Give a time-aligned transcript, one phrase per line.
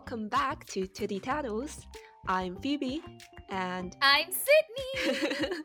[0.00, 1.86] welcome back to Titty Tattles.
[2.26, 3.02] I'm Phoebe,
[3.50, 5.58] and I'm Sydney.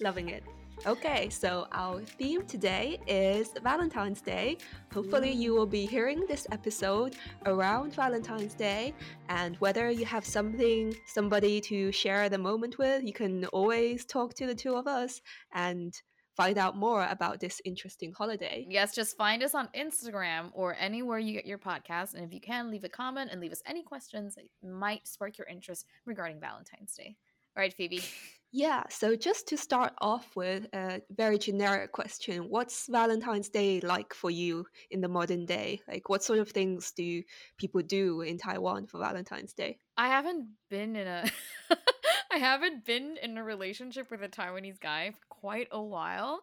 [0.00, 0.44] loving it.
[0.86, 4.58] Okay, so our theme today is Valentine's Day.
[4.94, 8.94] Hopefully, you will be hearing this episode around Valentine's Day.
[9.28, 14.32] And whether you have something, somebody to share the moment with, you can always talk
[14.34, 15.20] to the two of us
[15.54, 15.92] and
[16.36, 18.66] find out more about this interesting holiday.
[18.68, 22.14] Yes, just find us on Instagram or anywhere you get your podcast.
[22.14, 25.38] And if you can, leave a comment and leave us any questions that might spark
[25.38, 27.16] your interest regarding Valentine's Day.
[27.56, 28.02] All right, Phoebe.
[28.54, 34.12] Yeah, so just to start off with a very generic question, what's Valentine's Day like
[34.12, 35.80] for you in the modern day?
[35.88, 37.22] Like, what sort of things do
[37.56, 39.78] people do in Taiwan for Valentine's Day?
[39.96, 41.24] I haven't been in a
[42.32, 46.40] I haven't been in a relationship with a Taiwanese guy for quite a while,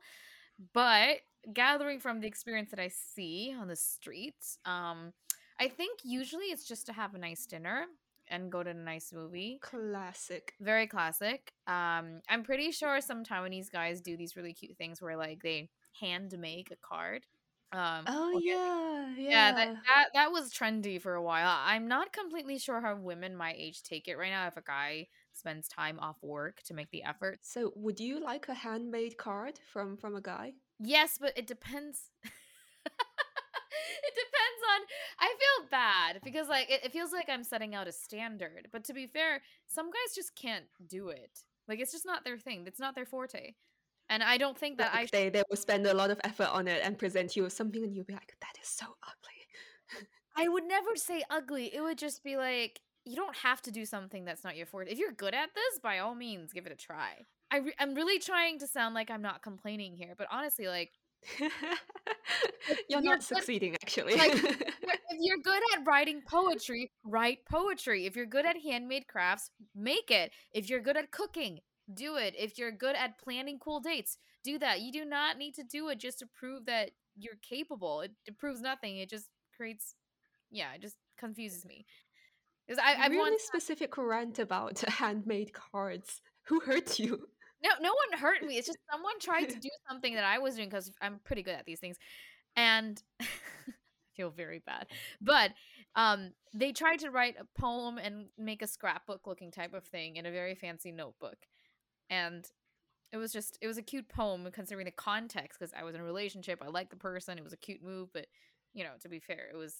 [0.73, 1.17] but
[1.51, 5.13] gathering from the experience that I see on the streets, um,
[5.59, 7.85] I think usually it's just to have a nice dinner
[8.27, 9.57] and go to a nice movie.
[9.63, 10.53] Classic.
[10.61, 11.53] Very classic.
[11.65, 15.69] Um, I'm pretty sure some Taiwanese guys do these really cute things where like they
[15.99, 17.25] hand make a card.
[17.71, 19.51] Um, oh yeah, yeah, yeah.
[19.51, 21.55] That, that that was trendy for a while.
[21.63, 24.47] I'm not completely sure how women my age take it right now.
[24.47, 27.39] If a guy spends time off work to make the effort.
[27.43, 30.53] So, would you like a handmade card from from a guy?
[30.79, 32.09] Yes, but it depends.
[32.23, 32.31] it
[34.15, 34.81] depends on.
[35.19, 38.69] I feel bad because like it, it feels like I'm setting out a standard.
[38.71, 41.43] But to be fair, some guys just can't do it.
[41.67, 42.63] Like it's just not their thing.
[42.65, 43.53] It's not their forte.
[44.09, 46.49] And I don't think that like I they they will spend a lot of effort
[46.51, 50.07] on it and present you with something, and you'll be like, "That is so ugly."
[50.35, 51.73] I would never say ugly.
[51.73, 54.91] It would just be like you don't have to do something that's not your forte.
[54.91, 57.25] If you're good at this, by all means, give it a try.
[57.51, 60.91] I re- I'm really trying to sound like I'm not complaining here, but honestly, like
[62.89, 64.15] you're, not succeeding actually.
[64.15, 68.05] like, if you're good at writing poetry, write poetry.
[68.05, 70.31] If you're good at handmade crafts, make it.
[70.53, 71.59] If you're good at cooking,
[71.93, 72.35] do it.
[72.37, 74.81] If you're good at planning cool dates, do that.
[74.81, 78.01] You do not need to do it just to prove that you're capable.
[78.01, 78.97] It, it proves nothing.
[78.97, 79.95] It just creates,
[80.51, 81.85] yeah, it just confuses me.
[82.67, 86.21] Because I, I've really specific rant about handmade cards.
[86.43, 87.27] Who hurt you?
[87.63, 88.57] No, no one hurt me.
[88.57, 91.55] It's just someone tried to do something that I was doing because I'm pretty good
[91.55, 91.97] at these things,
[92.55, 93.25] and I
[94.15, 94.87] feel very bad.
[95.19, 95.51] But
[95.95, 100.17] um, they tried to write a poem and make a scrapbook looking type of thing
[100.17, 101.37] in a very fancy notebook,
[102.09, 102.49] and
[103.11, 106.01] it was just it was a cute poem considering the context because I was in
[106.01, 106.61] a relationship.
[106.65, 107.37] I liked the person.
[107.37, 108.27] It was a cute move, but
[108.73, 109.75] you know, to be fair, it was.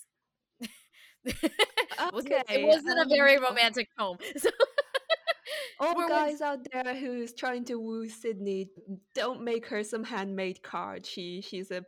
[1.28, 2.44] okay.
[2.50, 4.17] It wasn't a um, very romantic poem.
[4.38, 4.50] So
[5.79, 8.69] all the guys out there who's trying to woo Sydney,
[9.16, 11.06] don't make her some handmade card.
[11.06, 11.84] She she's a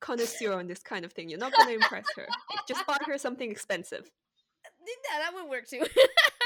[0.00, 1.28] connoisseur on this kind of thing.
[1.28, 2.26] You're not going to impress her.
[2.68, 4.10] Just buy her something expensive.
[4.64, 5.80] Yeah, that would work too.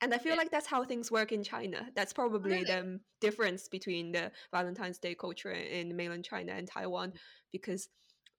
[0.00, 1.86] and I feel like that's how things work in China.
[1.94, 2.64] That's probably really?
[2.64, 7.12] the difference between the Valentine's Day culture in mainland China and Taiwan,
[7.52, 7.88] because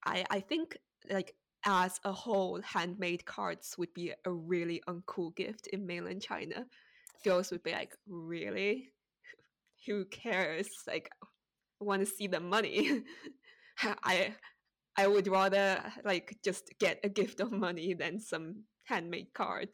[0.06, 0.78] I I think
[1.09, 1.34] like
[1.66, 6.66] as a whole, handmade cards would be a really uncool gift in mainland China.
[7.23, 8.94] Girls would be like, really?
[9.85, 10.69] Who cares?
[10.88, 11.09] Like,
[11.81, 13.03] I want to see the money.
[14.03, 14.35] I
[14.97, 19.69] I would rather like just get a gift of money than some handmade card.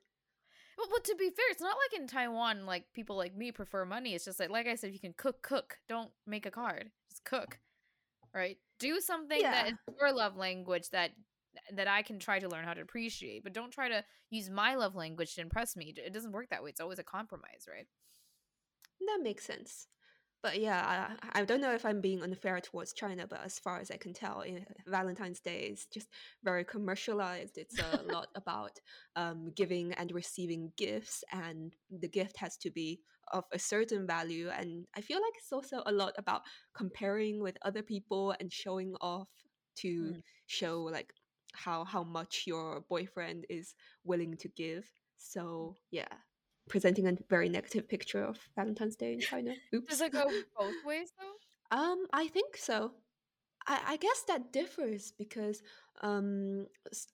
[0.78, 3.85] Well, but to be fair, it's not like in Taiwan, like people like me prefer
[3.85, 4.16] money.
[4.16, 5.78] It's just like, like I said, if you can cook, cook.
[5.88, 6.89] Don't make a card.
[7.09, 7.59] Just cook,
[8.34, 8.57] right?
[8.79, 9.51] Do something yeah.
[9.51, 11.12] that is your love language that
[11.73, 14.75] that I can try to learn how to appreciate, but don't try to use my
[14.75, 15.94] love language to impress me.
[15.95, 16.72] It doesn't work that way.
[16.72, 17.88] It's always a compromise, right?
[19.01, 19.88] That makes sense.
[20.43, 23.79] But yeah, I, I don't know if I'm being unfair towards China, but as far
[23.79, 26.09] as I can tell, eh, Valentine's Day is just
[26.43, 27.57] very commercialized.
[27.57, 28.77] It's a lot about
[29.15, 33.00] um, giving and receiving gifts, and the gift has to be
[33.31, 34.50] of a certain value.
[34.50, 36.41] And I feel like it's also a lot about
[36.75, 39.29] comparing with other people and showing off
[39.77, 40.21] to mm.
[40.47, 41.13] show like
[41.53, 44.91] how how much your boyfriend is willing to give.
[45.18, 46.13] So yeah,
[46.69, 49.54] presenting a very negative picture of Valentine's Day in China.
[49.74, 49.89] Oops.
[49.89, 50.25] Does it go
[50.60, 51.77] both ways though?
[51.77, 52.92] Um, I think so.
[53.68, 55.62] I, I guess that differs because
[56.01, 56.68] um,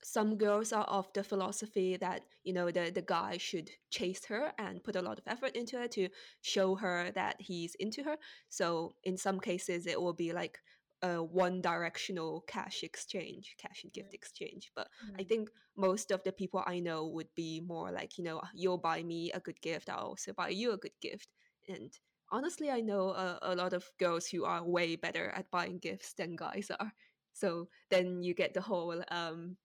[0.04, 4.52] some girls are of the philosophy that you know the the guy should chase her
[4.58, 6.10] and put a lot of effort into her to
[6.42, 8.18] show her that he's into her.
[8.50, 10.60] So in some cases, it will be like
[11.02, 14.72] a one directional cash exchange, cash and gift exchange.
[14.76, 15.22] But mm-hmm.
[15.22, 18.78] I think most of the people I know would be more like, you know, you'll
[18.78, 21.30] buy me a good gift, I'll also buy you a good gift.
[21.68, 21.92] And
[22.32, 26.14] honestly, I know a, a lot of girls who are way better at buying gifts
[26.14, 26.94] than guys are.
[27.34, 29.58] So then you get the whole um,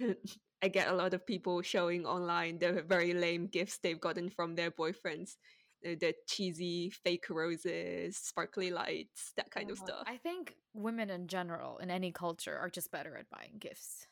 [0.62, 4.56] I get a lot of people showing online the very lame gifts they've gotten from
[4.56, 5.36] their boyfriends.
[5.82, 10.04] The, the cheesy fake roses, sparkly lights, that kind of Uh, stuff.
[10.06, 14.06] I think women in general in any culture are just better at buying gifts.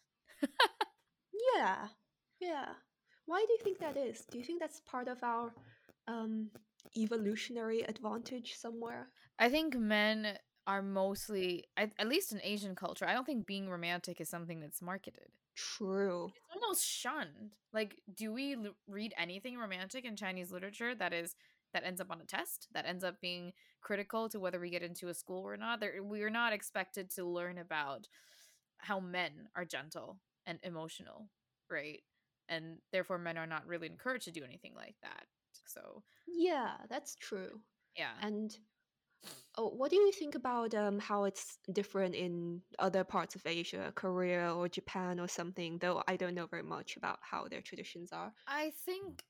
[1.56, 1.88] Yeah,
[2.40, 2.68] yeah.
[3.26, 4.24] Why do you think that is?
[4.30, 5.52] Do you think that's part of our
[6.06, 6.50] um,
[6.96, 9.08] evolutionary advantage somewhere?
[9.38, 13.68] I think men are mostly, at, at least in Asian culture, I don't think being
[13.68, 15.28] romantic is something that's marketed.
[15.54, 16.28] True.
[16.28, 17.54] It's almost shunned.
[17.72, 21.34] Like, do we l- read anything romantic in Chinese literature that is
[21.76, 23.52] that ends up on a test that ends up being
[23.82, 25.78] critical to whether we get into a school or not?
[25.78, 28.08] There, we are not expected to learn about
[28.78, 31.28] how men are gentle and emotional,
[31.70, 32.00] right?
[32.48, 35.26] And therefore, men are not really encouraged to do anything like that.
[35.66, 37.60] So, Yeah, that's true.
[37.94, 38.12] yeah.
[38.22, 38.56] And
[39.58, 43.92] oh, what do you think about um, how it's different in other parts of Asia,
[43.94, 45.76] Korea or Japan or something?
[45.76, 48.32] Though I don't know very much about how their traditions are.
[48.46, 49.22] I think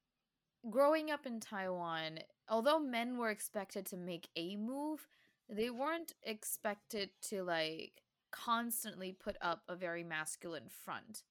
[0.71, 5.07] growing up in Taiwan, although men were expected to make a move,
[5.49, 11.23] they weren't expected to like constantly put up a very masculine front.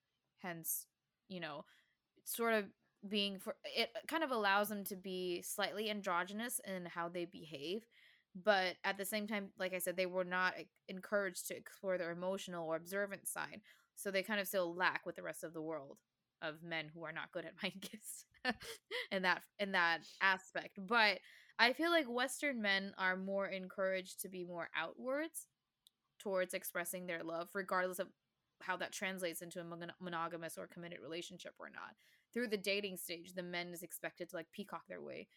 [0.41, 0.87] Hence,
[1.27, 1.65] you know,
[2.23, 2.65] sort of
[3.07, 7.85] being for it kind of allows them to be slightly androgynous in how they behave.
[8.35, 10.55] But at the same time, like I said, they were not
[10.89, 13.61] encouraged to explore their emotional or observant side.
[13.95, 15.97] So they kind of still lack with the rest of the world
[16.47, 18.25] of men who are not good at gifts
[19.11, 20.79] in that in that aspect.
[20.85, 21.19] But
[21.57, 25.47] I feel like Western men are more encouraged to be more outwards
[26.19, 28.07] towards expressing their love, regardless of
[28.61, 29.65] how that translates into a
[30.01, 31.95] monogamous or committed relationship or not.
[32.33, 35.27] Through the dating stage, the men is expected to like peacock their way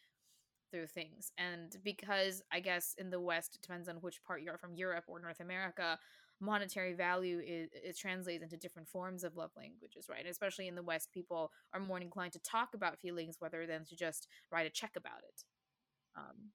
[0.70, 1.32] through things.
[1.38, 5.04] And because I guess in the West, it depends on which part you're from, Europe
[5.06, 5.98] or North America,
[6.40, 10.20] monetary value is it translates into different forms of love languages, right?
[10.20, 13.84] And especially in the West, people are more inclined to talk about feelings rather than
[13.86, 15.44] to just write a check about it.
[16.16, 16.50] Um,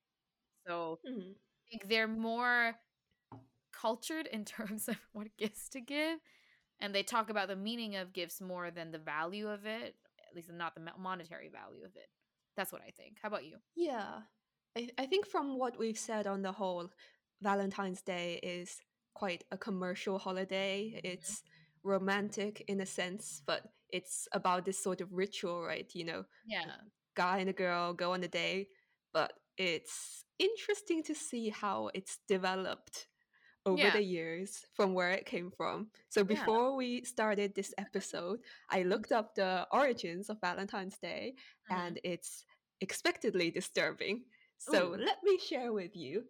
[0.67, 1.33] so Hmm.
[1.67, 2.75] I think they're more
[3.71, 6.19] cultured in terms of what gifts to give,
[6.79, 9.95] and they talk about the meaning of gifts more than the value of it,
[10.29, 12.09] at least not the monetary value of it.
[12.57, 13.17] That's what I think.
[13.21, 13.57] How about you?
[13.75, 14.21] Yeah.
[14.77, 16.89] I, I think from what we've said on the whole,
[17.41, 18.81] Valentine's Day is
[19.13, 20.99] quite a commercial holiday.
[21.03, 21.43] It's
[21.83, 25.89] romantic in a sense, but it's about this sort of ritual, right?
[25.93, 26.75] You know, Yeah.
[27.15, 28.69] guy and a girl go on a date,
[29.13, 33.07] but it's interesting to see how it's developed
[33.65, 33.91] over Yeah.
[33.91, 35.89] the years from where it came from.
[36.09, 36.35] So Yeah.
[36.35, 38.39] before we started this episode,
[38.69, 41.35] I looked up the origins of Valentine's Day
[41.71, 41.77] Mhm.
[41.77, 42.45] and it's
[42.81, 44.25] expectedly disturbing.
[44.57, 44.95] So Ooh.
[44.97, 46.23] let me share with you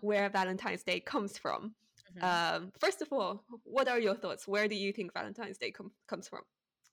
[0.00, 1.74] where Valentine's Day comes from.
[2.14, 2.22] Mhm.
[2.22, 4.46] Um, first of all, what are your thoughts?
[4.46, 6.42] Where do you think Valentine's Day com- comes from?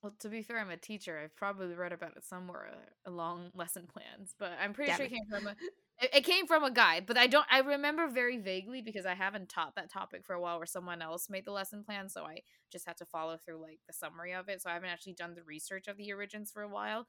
[0.01, 1.17] Well, to be fair, I'm a teacher.
[1.17, 2.73] I've probably read about it somewhere
[3.05, 5.09] along lesson plans, but I'm pretty Damn sure it.
[5.11, 5.55] came from a.
[6.01, 7.45] It, came from a guide, but I don't.
[7.49, 11.01] I remember very vaguely because I haven't taught that topic for a while, where someone
[11.01, 12.39] else made the lesson plan, so I
[12.71, 14.61] just had to follow through like the summary of it.
[14.61, 17.07] So I haven't actually done the research of the origins for a while.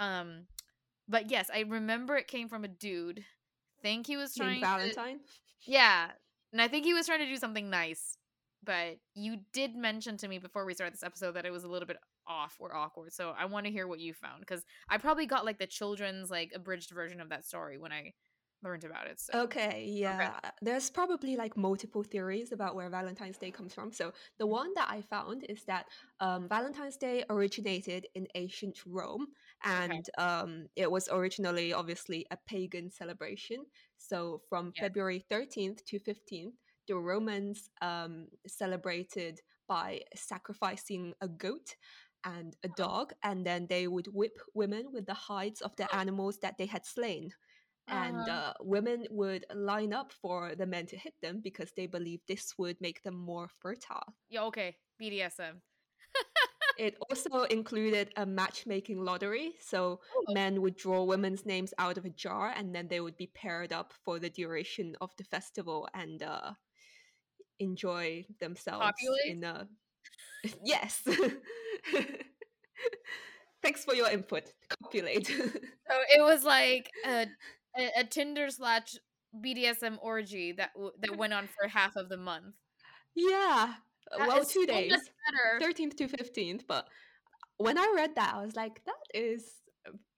[0.00, 0.46] Um,
[1.08, 3.24] but yes, I remember it came from a dude.
[3.82, 5.20] Think he was trying Named to Valentine?
[5.66, 6.10] yeah.
[6.52, 8.16] And I think he was trying to do something nice.
[8.64, 11.68] But you did mention to me before we started this episode that it was a
[11.68, 11.96] little bit
[12.28, 13.12] off or awkward.
[13.12, 16.30] So I want to hear what you found because I probably got like the children's
[16.30, 18.12] like abridged version of that story when I
[18.62, 19.20] learned about it.
[19.20, 20.38] So Okay, yeah.
[20.60, 23.92] There's probably like multiple theories about where Valentine's Day comes from.
[23.92, 25.86] So the one that I found is that
[26.20, 29.28] um, Valentine's Day originated in ancient Rome,
[29.64, 33.64] and um, it was originally obviously a pagan celebration.
[33.96, 34.82] So from Yeah.
[34.84, 36.54] February 13th to 15th,
[36.88, 41.76] the Romans um, celebrated by sacrificing a goat
[42.24, 46.38] and a dog, and then they would whip women with the hides of the animals
[46.40, 47.32] that they had slain
[47.88, 48.30] and Uh-huh.
[48.30, 52.54] uh, women would line up for the men to hit them because they believed this
[52.58, 54.14] would make them more fertile.
[54.28, 55.60] yeah, okay, BDSM.
[56.78, 60.32] It also included a matchmaking lottery, so Oh.
[60.32, 63.72] men would draw women's names out of a jar and then they would be paired
[63.74, 66.52] up for the duration of the festival and uh,
[67.58, 69.26] enjoy themselves Copulate?
[69.36, 69.68] in a
[70.64, 71.02] yes.
[73.62, 74.52] Thanks for your input.
[74.82, 75.28] Copulate.
[75.92, 77.26] So it was like a
[77.78, 78.96] a, a Tinder slash
[79.44, 82.54] BDSM orgy that w- that went on for half of the month.
[83.14, 83.74] yeah.
[84.10, 84.92] Uh, that well, two so days.
[85.62, 86.86] 13th to 15th but
[87.56, 89.61] when i read that i was like that is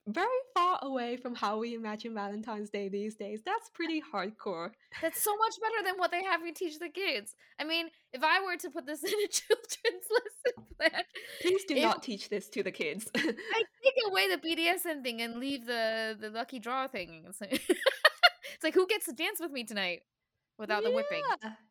[0.06, 3.40] very far away from how we imagine Valentine's Day these days.
[3.44, 4.70] That's pretty hardcore.
[5.00, 7.34] That's so much better than what they have you teach the kids.
[7.58, 11.04] I mean, if I were to put this in a children's lesson plan,
[11.40, 13.10] please do not teach this to the kids.
[13.14, 13.20] I
[13.82, 17.24] take away the BDSM thing and leave the the lucky draw thing.
[17.26, 20.02] It's like, it's like who gets to dance with me tonight
[20.58, 21.22] without yeah, the whipping?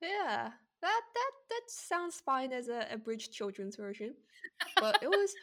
[0.02, 0.50] Yeah,
[0.82, 4.16] that that that sounds fine as a abridged children's version,
[4.80, 5.34] but it was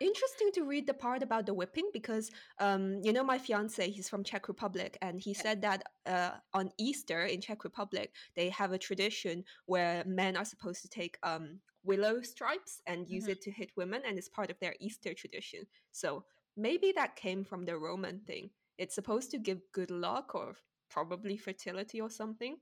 [0.00, 4.08] interesting to read the part about the whipping because um, you know my fiance he's
[4.08, 8.72] from czech republic and he said that uh, on easter in czech republic they have
[8.72, 13.32] a tradition where men are supposed to take um, willow stripes and use mm-hmm.
[13.32, 15.60] it to hit women and it's part of their easter tradition.
[15.92, 16.24] So
[16.56, 18.50] maybe that came from the roman thing.
[18.76, 20.54] It's supposed to give good luck or
[20.90, 22.56] probably fertility or something.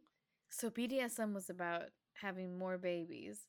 [0.49, 3.40] So bdsm was about having more babies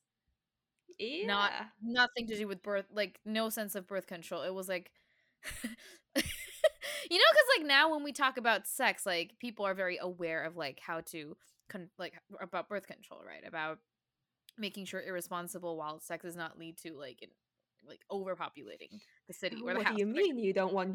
[0.98, 1.26] yeah.
[1.26, 1.52] Not
[1.82, 4.42] nothing to do with birth, like no sense of birth control.
[4.42, 4.90] It was like
[5.64, 5.72] you
[6.14, 6.22] know
[7.32, 10.80] cuz like now when we talk about sex, like people are very aware of like
[10.80, 11.36] how to
[11.68, 13.46] con- like about birth control, right?
[13.46, 13.78] About
[14.58, 17.28] making sure irresponsible wild sex does not lead to like in,
[17.86, 19.96] like overpopulating the city or the what house.
[19.96, 20.94] do you mean you don't want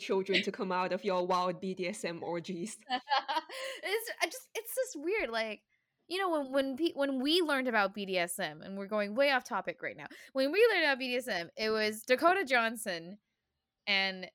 [0.00, 2.76] children to come out of your wild BDSM orgies?
[2.90, 5.62] it's I just it's just weird like
[6.08, 9.44] you know when when pe- when we learned about BDSM and we're going way off
[9.44, 10.06] topic right now.
[10.32, 13.18] When we learned about BDSM, it was Dakota Johnson
[13.86, 14.30] and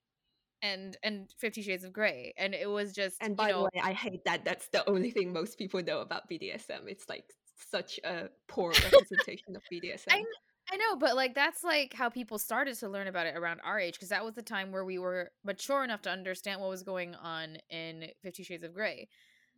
[0.61, 3.63] and and 50 shades of gray and it was just And by you know, the
[3.63, 6.88] way, I hate that that's the only thing most people know about BDSM.
[6.88, 7.25] It's like
[7.71, 10.07] such a poor representation of BDSM.
[10.09, 10.23] I,
[10.71, 13.79] I know, but like that's like how people started to learn about it around our
[13.79, 16.83] age because that was the time where we were mature enough to understand what was
[16.83, 19.07] going on in 50 shades of gray,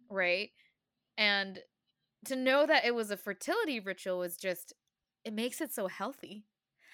[0.09, 0.49] right?
[1.17, 1.59] And
[2.25, 4.73] to know that it was a fertility ritual was just
[5.23, 6.45] it makes it so healthy.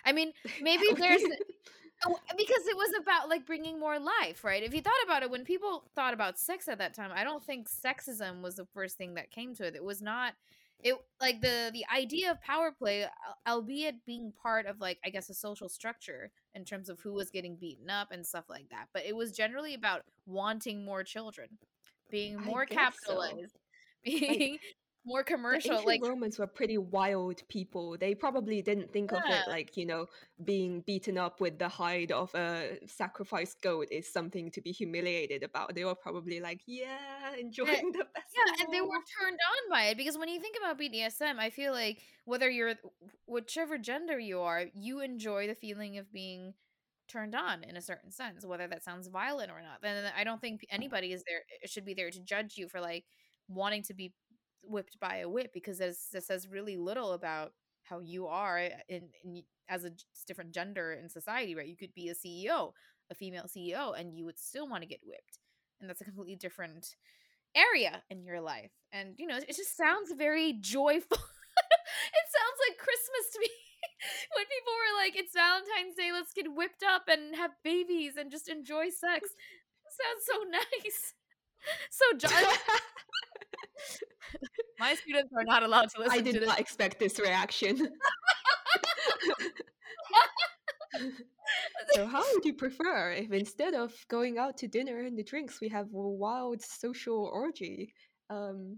[0.05, 1.21] I mean, maybe there's
[2.05, 4.63] oh, because it was about like bringing more life, right?
[4.63, 7.43] If you thought about it, when people thought about sex at that time, I don't
[7.43, 9.75] think sexism was the first thing that came to it.
[9.75, 10.33] It was not
[10.83, 13.05] it like the the idea of power play
[13.47, 17.31] albeit being part of like i guess a social structure in terms of who was
[17.31, 21.47] getting beaten up and stuff like that but it was generally about wanting more children
[22.09, 23.57] being more capitalized so.
[24.03, 24.61] being like,
[25.07, 25.83] more commercial.
[25.85, 27.97] like Romans were pretty wild people.
[27.97, 29.17] They probably didn't think yeah.
[29.17, 30.07] of it like you know
[30.43, 35.43] being beaten up with the hide of a sacrificed goat is something to be humiliated
[35.43, 35.73] about.
[35.73, 36.97] They were probably like, yeah,
[37.33, 38.35] eh, enjoying yeah, the best.
[38.35, 41.49] Yeah, and they were turned on by it because when you think about BDSM, I
[41.49, 42.75] feel like whether you're
[43.25, 46.53] whichever gender you are, you enjoy the feeling of being
[47.07, 50.41] turned on in a certain sense whether that sounds violent or not then i don't
[50.41, 53.05] think anybody is there eh, should be there to judge you for like
[53.47, 54.13] wanting to be
[54.69, 58.69] whipped by a whip because this, this says really little about how you are eh,
[58.89, 59.91] in, in as a
[60.27, 61.67] different gender in society right?
[61.67, 62.71] You could be a ceo
[63.09, 65.39] a female ceo and you would still want to get whipped
[65.79, 66.95] and that's a completely different
[67.55, 71.17] area in your life and you know it just sounds very joyful.
[72.13, 73.49] It sounds like christmas to me
[74.35, 78.31] when people were like it's valentine's day let's get whipped up and have babies and
[78.31, 79.29] just enjoy sex.
[79.33, 81.13] It sounds so nice.
[81.89, 82.53] So jo-
[84.79, 87.89] my students are not allowed to listen I did not expect this reaction.
[91.93, 95.61] so how would you prefer if instead of going out to dinner and the drinks
[95.61, 97.93] we have a wild social orgy
[98.29, 98.77] um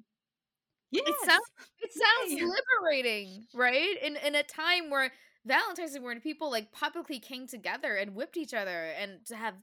[0.92, 1.04] yes.
[1.08, 1.44] it sounds
[1.80, 5.12] it sounds liberating right in in a time where
[5.46, 9.56] valentine's day when people like publicly came together and whipped each other and to have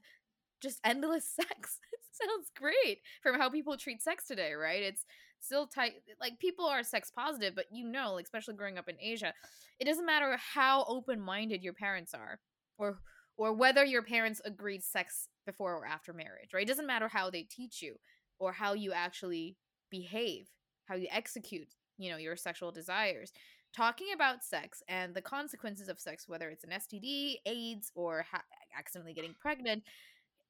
[0.61, 5.05] just endless sex it sounds great from how people treat sex today right it's
[5.39, 8.95] still tight like people are sex positive but you know like especially growing up in
[8.99, 9.33] asia
[9.79, 12.39] it doesn't matter how open-minded your parents are
[12.77, 12.99] or
[13.37, 16.63] or whether your parents agreed sex before or after marriage right?
[16.63, 17.95] It doesn't matter how they teach you
[18.39, 19.55] or how you actually
[19.89, 20.47] behave
[20.85, 23.31] how you execute you know your sexual desires.
[23.75, 28.43] Talking about sex and the consequences of sex whether it's an std aids or ha-
[28.77, 29.83] accidentally getting pregnant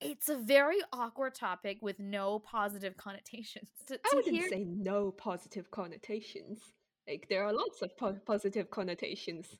[0.01, 3.69] it's a very awkward topic with no positive connotations.
[3.87, 4.49] To, to I wouldn't hear...
[4.49, 6.59] say no positive connotations.
[7.07, 9.57] Like there are lots of po- positive connotations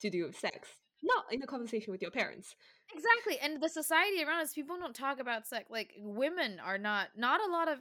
[0.00, 0.68] to do with sex,
[1.02, 2.54] not in a conversation with your parents.
[2.94, 5.70] Exactly, and the society around us, people don't talk about sex.
[5.70, 7.78] Like women are not not a lot of.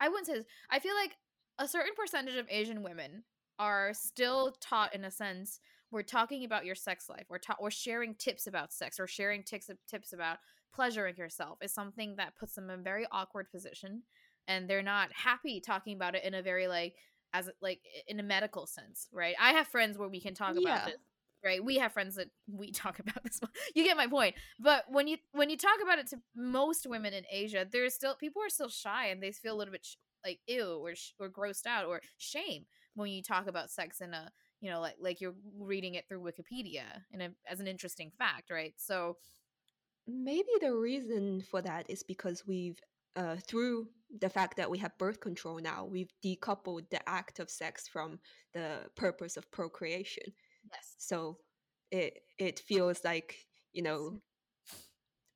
[0.00, 0.34] I wouldn't say.
[0.34, 1.16] This, I feel like
[1.58, 3.24] a certain percentage of Asian women
[3.58, 5.60] are still taught in a sense
[5.90, 9.44] we're talking about your sex life we're, ta- we're sharing tips about sex or sharing
[9.44, 10.38] tips tips about
[10.74, 14.02] pleasuring yourself is something that puts them in a very awkward position
[14.48, 16.94] and they're not happy talking about it in a very like
[17.32, 20.60] as like in a medical sense right i have friends where we can talk yeah.
[20.60, 20.96] about this
[21.44, 21.62] right?
[21.62, 23.40] We have friends that we talk about this.
[23.74, 24.34] You get my point.
[24.58, 28.14] But when you when you talk about it to most women in Asia, there's still
[28.14, 31.12] people are still shy and they feel a little bit sh- like ew or sh-
[31.20, 32.64] or grossed out or shame
[32.94, 36.22] when you talk about sex in a you know like like you're reading it through
[36.22, 38.74] Wikipedia and as an interesting fact, right?
[38.76, 39.18] So
[40.07, 42.79] maybe the reason for that is because we've
[43.15, 43.87] uh, through
[44.19, 48.19] the fact that we have birth control now, we've decoupled the act of sex from
[48.53, 50.23] the purpose of procreation.
[50.73, 50.95] Yes.
[50.97, 51.37] So
[51.91, 53.35] it it feels like
[53.73, 54.19] you know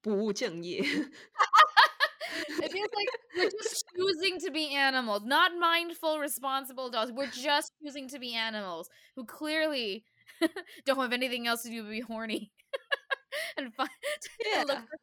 [0.01, 0.83] 不务正业
[2.59, 7.11] it feels like we're just choosing to be animals, not mindful, responsible dogs.
[7.11, 10.03] We're just choosing to be animals who clearly
[10.85, 12.51] don't have anything else to do but be horny
[13.56, 13.88] and fun.
[14.52, 14.64] Yeah.
[14.66, 14.98] look for-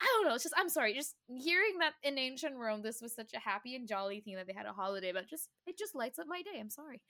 [0.00, 0.34] I don't know.
[0.34, 0.94] It's just I'm sorry.
[0.94, 4.46] Just hearing that in ancient Rome, this was such a happy and jolly thing that
[4.46, 6.60] they had a holiday, but just it just lights up my day.
[6.60, 7.00] I'm sorry.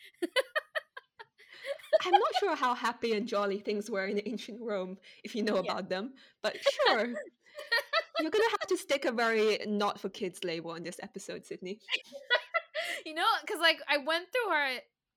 [2.04, 5.56] I'm not sure how happy and jolly things were in ancient Rome if you know
[5.56, 5.60] Yeah.
[5.72, 6.12] about them,
[6.42, 7.06] but sure.
[8.20, 11.78] You're gonna have to stick a very not for kids label on this episode, Sydney.
[13.04, 14.68] you know, because like I went through our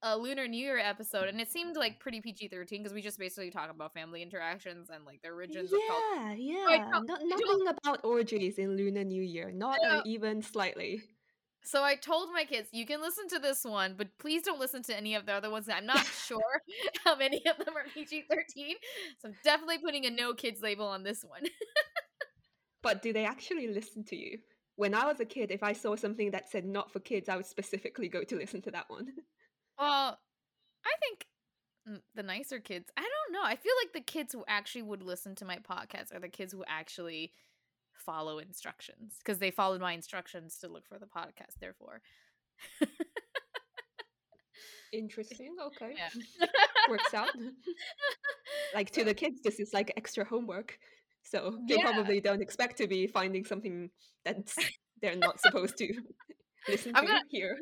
[0.04, 3.20] uh, Lunar New Year episode, and it seemed like pretty PG thirteen because we just
[3.20, 5.72] basically talk about family interactions and like the origins.
[5.72, 6.66] Yeah, yeah.
[6.92, 11.02] don't- Not, don't- nothing about orgies in Lunar New Year, not even slightly.
[11.64, 14.82] So I told my kids, you can listen to this one, but please don't listen
[14.82, 15.70] to any of the other ones.
[15.70, 16.42] I'm not sure
[17.06, 18.76] how many of them are PG 13.
[19.20, 21.44] So I'm definitely putting a no kids label on this one.
[22.82, 24.40] But do they actually listen to you?
[24.76, 27.36] When I was a kid, if I saw something that said not for kids, I
[27.36, 29.10] would specifically go to listen to that one.
[29.82, 30.18] Well,
[30.86, 31.26] I think
[31.90, 33.44] mm, the nicer kids, I don't know.
[33.44, 36.54] I feel like the kids who actually would listen to my podcast are the kids
[36.54, 37.34] who actually
[37.94, 42.02] follow instructions because they followed my instructions to look for the podcast, therefore.
[44.94, 45.56] Interesting.
[45.68, 45.94] Okay.
[45.96, 46.48] Yeah.
[46.90, 47.30] Works out.
[48.76, 50.78] like to the kids, this is like extra homework.
[51.24, 51.84] So they Yeah.
[51.92, 53.90] probably don't expect to be finding something
[54.26, 54.54] that
[55.02, 55.94] they're not supposed to
[56.68, 57.58] listen to I'm gonna- here.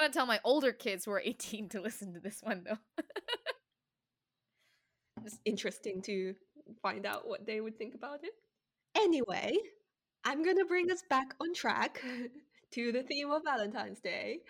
[0.00, 2.78] To tell my older kids who are 18 to listen to this one, though.
[5.24, 6.34] It's interesting to
[6.82, 8.32] find out what they would think about it.
[8.94, 9.56] Anyway,
[10.24, 12.02] I'm to bring us back on track
[12.72, 14.40] to the theme of Valentine's Day.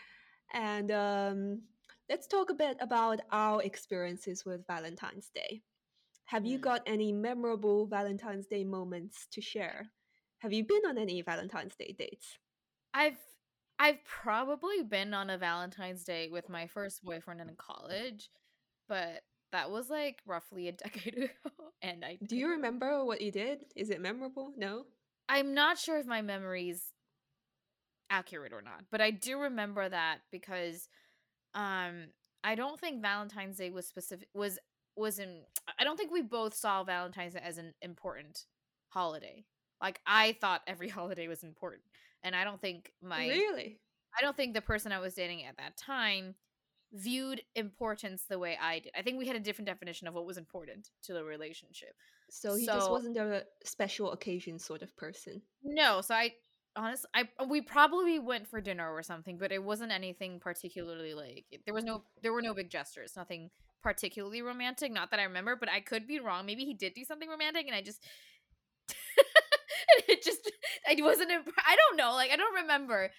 [0.53, 1.63] And um,
[2.09, 5.63] let's talk a bit about our experiences with Valentine's Day.
[6.27, 6.63] Have you Mm.
[6.63, 9.91] got any memorable Valentine's Day moments to share?
[10.39, 12.39] Have you been on any Valentine's Day dates?
[12.95, 13.19] I've
[13.85, 18.31] I've probably been on a Valentine's Day with my first boyfriend in college,
[18.89, 23.31] but that was like roughly a decade ago and I Do you remember what you
[23.31, 23.67] did?
[23.77, 24.55] Is it memorable?
[24.57, 24.85] No?
[25.29, 26.95] I'm not sure if my memory's
[28.09, 30.89] accurate or not, but I do remember that because
[31.55, 32.07] um
[32.43, 34.59] I don't think Valentine's Day was specific was
[34.97, 35.43] was in
[35.79, 38.47] I don't think we both saw Valentine's Day as an important
[38.89, 39.45] holiday.
[39.79, 41.83] Like I thought every holiday was important.
[42.25, 43.79] And I don't think my Really?
[44.19, 46.35] I don't think the person I was dating at that time
[46.93, 48.93] viewed importance the way I did.
[48.97, 51.95] I think we had a different definition of what was important to the relationship.
[52.31, 55.43] So he just wasn't a special occasion sort of person.
[55.63, 56.35] No, so I
[56.77, 61.45] honestly I we probably went for dinner or something, but it wasn't anything particularly like
[61.65, 63.51] there was no there were no big gestures, nothing
[63.83, 64.93] particularly romantic.
[64.93, 66.47] Not that I remember, but I could be wrong.
[66.47, 68.03] Maybe he did do something romantic and I just
[70.09, 70.51] it just
[70.89, 73.11] I wasn't imp- I don't know, like I don't remember.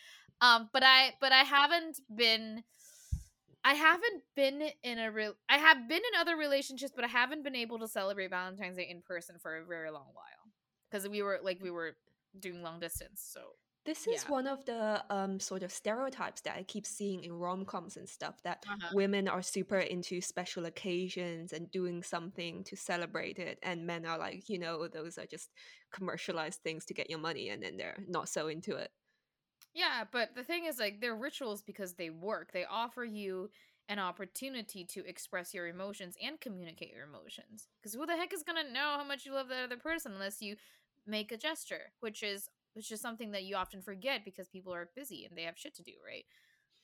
[0.42, 2.64] Um but I but I haven't been
[3.64, 7.44] I haven't been in a real I have been in other relationships, but I haven't
[7.44, 10.52] been able to celebrate Valentine's Day in person for a very long while.
[10.90, 11.96] Because we were like we were
[12.40, 13.42] doing long distance, so
[13.86, 14.28] This is Yeah.
[14.28, 18.10] one of the um, sort of stereotypes that I keep seeing in rom coms and
[18.10, 18.90] stuff that Uh-huh.
[18.90, 24.18] women are super into special occasions and doing something to celebrate it, and men are
[24.18, 25.52] like, you know, those are just
[25.92, 28.92] commercialized things to get your money, and then they're not so into it.
[29.74, 32.52] Yeah, but the thing is, like, they're rituals because they work.
[32.52, 33.50] They offer you
[33.90, 37.68] an opportunity to express your emotions and communicate your emotions.
[37.82, 40.42] Because who the heck is gonna know how much you love that other person unless
[40.42, 40.56] you
[41.06, 44.90] make a gesture, which is which is something that you often forget because people are
[44.96, 46.26] busy and they have shit to do, right?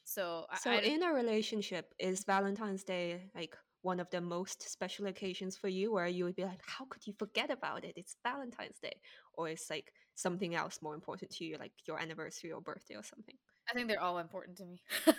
[0.03, 5.07] So, So, I, in a relationship, is Valentine's Day like one of the most special
[5.07, 7.93] occasions for you where you would be like, how could you forget about it?
[7.95, 8.93] It's Valentine's Day.
[9.33, 13.03] Or it's like something else more important to you, like your anniversary or birthday or
[13.03, 13.35] something?
[13.69, 14.81] I think they're all important to me.
[15.07, 15.17] Like,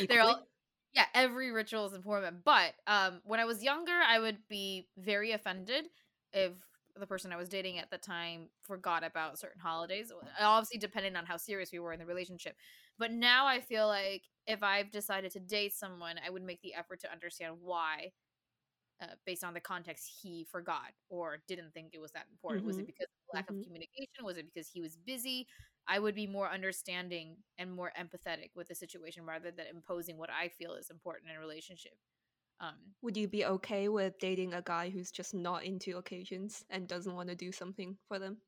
[0.08, 0.46] they're all
[0.94, 5.32] yeah every ritual is important but um when i was younger i would be very
[5.32, 5.86] offended
[6.32, 6.52] if
[6.98, 11.24] the person i was dating at the time forgot about certain holidays obviously depending on
[11.26, 12.56] how serious we were in the relationship.
[12.98, 16.74] But now i feel like if i've decided to date someone i would make the
[16.74, 18.12] effort to understand why
[19.02, 22.64] uh, based on the context he forgot or didn't think it was that important.
[22.66, 22.86] Was it Mm-hmm.
[22.86, 23.58] because of lack Mm-hmm.
[23.58, 24.24] of communication?
[24.24, 25.46] Was it because he was busy?
[25.88, 30.30] I would be more understanding and more empathetic with the situation rather than imposing what
[30.30, 31.92] i feel is important in a relationship
[32.62, 36.88] um Would you be okay with dating a guy who's just not into occasions and
[36.88, 38.40] doesn't want to do something for them?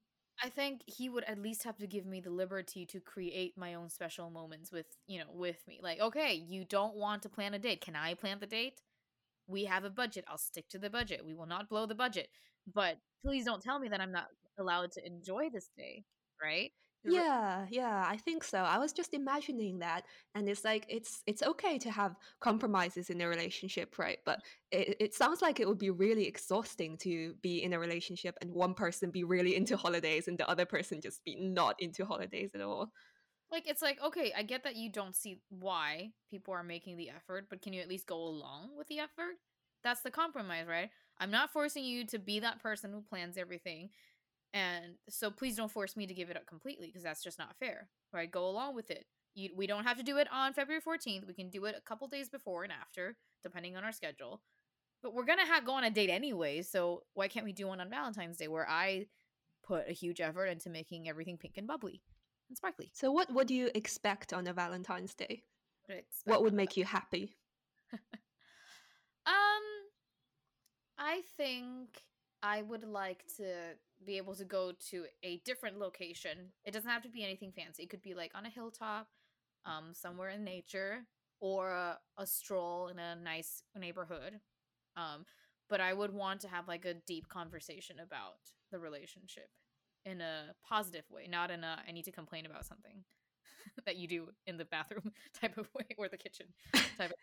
[0.42, 3.74] I think he would at least have to give me the liberty to create my
[3.74, 5.80] own special moments with, you know, with me.
[5.82, 7.80] Like, okay, you don't want to plan a date.
[7.80, 8.80] Can I plan the date?
[9.46, 10.24] We have a budget.
[10.28, 11.24] I'll stick to the budget.
[11.24, 12.28] We will not blow the budget.
[12.72, 16.04] But please don't tell me that I'm not allowed to enjoy this day,
[16.42, 16.72] right?
[17.06, 18.58] Yeah, yeah, I think so.
[18.60, 23.20] I was just imagining that, and it's like it's it's okay to have compromises in
[23.20, 24.18] a relationship, right?
[24.24, 24.40] But
[24.70, 28.50] it, it sounds like it would be really exhausting to be in a relationship and
[28.54, 32.52] one person be really into holidays and the other person just be not into holidays
[32.54, 32.90] at all.
[33.50, 37.10] Like, it's like, okay, I get that you don't see why people are making the
[37.10, 39.36] effort, but can you at least go along with the effort?
[39.82, 40.90] That's the compromise, right?
[41.18, 43.90] I'm not forcing you to be that person who plans everything.
[44.54, 47.56] And so please don't force me to give it up completely because that's just not
[47.58, 48.30] fair, right?
[48.30, 49.04] Go along with it.
[49.34, 51.26] You, we don't have to do it on February 14th.
[51.26, 54.40] We can do it a couple days before and after, depending on our schedule.
[55.02, 57.66] But we're going to have go on a date anyway, so why can't we do
[57.66, 59.06] one on Valentine's Day where I
[59.66, 62.00] put a huge effort into making everything pink and bubbly
[62.48, 62.92] and sparkly?
[62.94, 65.42] So what what do you expect on a Valentine's Day?
[65.88, 67.36] What, What would make you happy?
[69.26, 69.62] Um,
[70.98, 72.02] I think
[72.44, 73.72] I would like to
[74.04, 76.52] be able to go to a different location.
[76.66, 77.84] It doesn't have to be anything fancy.
[77.84, 79.08] It could be like on a hilltop,
[79.64, 81.06] um, somewhere in nature,
[81.40, 84.40] or a, a stroll in a nice neighborhood.
[84.94, 85.24] Um,
[85.70, 88.36] but I would want to have like a deep conversation about
[88.70, 89.48] the relationship
[90.04, 93.04] in a positive way, not in a I need to complain about something
[93.86, 96.48] that you do in the bathroom type of way or the kitchen
[96.98, 97.16] type of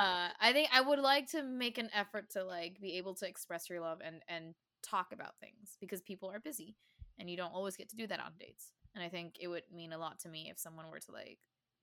[0.00, 3.26] uh i think i would like to make an effort to like be able to
[3.28, 6.76] express your love and and talk about things because people are busy
[7.18, 9.62] and you don't always get to do that on dates and i think it would
[9.74, 11.38] mean a lot to me if someone were to like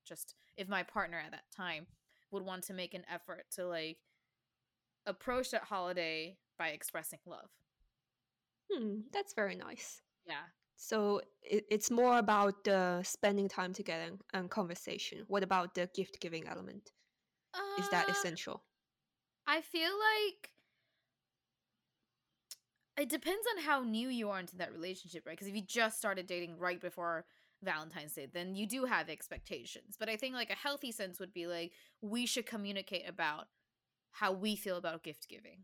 [0.06, 1.88] just if my partner at that time
[2.32, 3.98] would want to make an effort to like
[5.06, 7.50] approach that holiday by expressing love
[8.72, 10.02] Hmm, that's very nice.
[10.26, 15.24] yeah So it, it's more about the spending time together and conversation.
[15.28, 16.92] What about the gift giving element?
[17.76, 18.64] Is that Uh, essential?
[19.46, 20.52] I feel like
[22.98, 25.34] it depends on how new you are into that relationship, right?
[25.34, 27.26] Because if you just started dating right before
[27.64, 29.96] Valentine's Day, then you do have expectations.
[30.00, 33.48] But I think like a healthy sense would be like we should communicate about
[34.12, 35.64] how we feel about gift giving.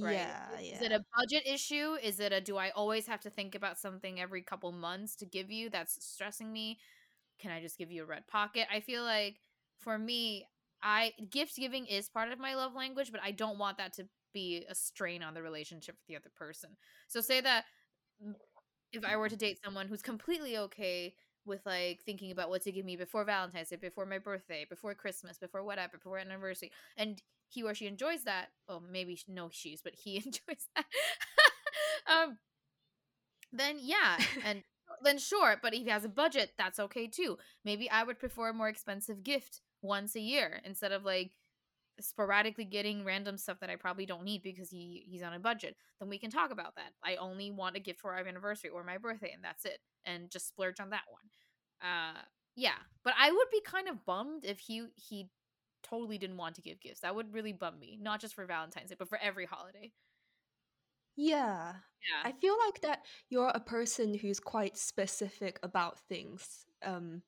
[0.00, 0.36] Right.
[0.38, 0.78] Yeah, yeah.
[0.80, 1.96] Is it a budget issue?
[2.02, 5.26] Is it a do I always have to think about something every couple months to
[5.26, 6.78] give you that's stressing me?
[7.38, 8.66] Can I just give you a red pocket?
[8.72, 9.40] I feel like
[9.78, 10.46] for me,
[10.82, 14.08] I gift giving is part of my love language, but I don't want that to
[14.32, 16.70] be a strain on the relationship with the other person.
[17.08, 17.64] So say that
[18.92, 21.14] if I were to date someone who's completely okay
[21.44, 24.94] with like thinking about what to give me before Valentine's Day, before my birthday, before
[24.94, 29.82] Christmas, before whatever, before anniversary, and he or she enjoys that, well, maybe no she's,
[29.82, 30.84] but he enjoys that.
[32.06, 32.38] um,
[33.52, 34.62] then yeah, and
[35.02, 35.56] then sure.
[35.62, 37.38] But if he has a budget, that's okay too.
[37.64, 41.32] Maybe I would prefer a more expensive gift once a year instead of like
[42.00, 45.76] sporadically getting random stuff that I probably don't need because he he's on a budget,
[46.00, 46.92] then we can talk about that.
[47.04, 49.78] I only want a gift for our anniversary or my birthday, and that's it.
[50.04, 51.30] And just splurge on that one.
[51.90, 52.22] Uh,
[52.56, 52.78] yeah.
[53.04, 55.28] But I would be kind of bummed if he he
[55.82, 57.00] totally didn't want to give gifts.
[57.00, 59.92] That would really bum me, not just for Valentine's Day, but for every holiday.
[61.16, 61.74] yeah.
[62.02, 62.24] Yeah.
[62.24, 66.64] I feel like that you're a person who's quite specific about things.
[66.82, 67.22] Um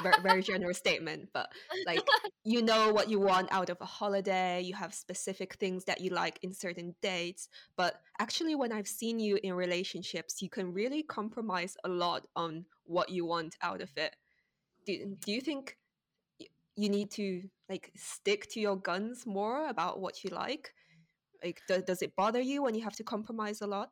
[0.00, 1.50] very, very generous statement, but
[1.86, 2.12] like
[2.44, 6.10] you know what you want out of a holiday, you have specific things that you
[6.10, 11.02] like in certain dates, but actually when I've seen you in relationships, you can really
[11.02, 14.16] compromise a lot on what you want out of it.
[14.86, 15.76] Do, do you think
[16.76, 20.72] you need to like stick to your guns more about what you like?
[21.42, 23.90] Like do, does it bother you when you have to compromise a lot?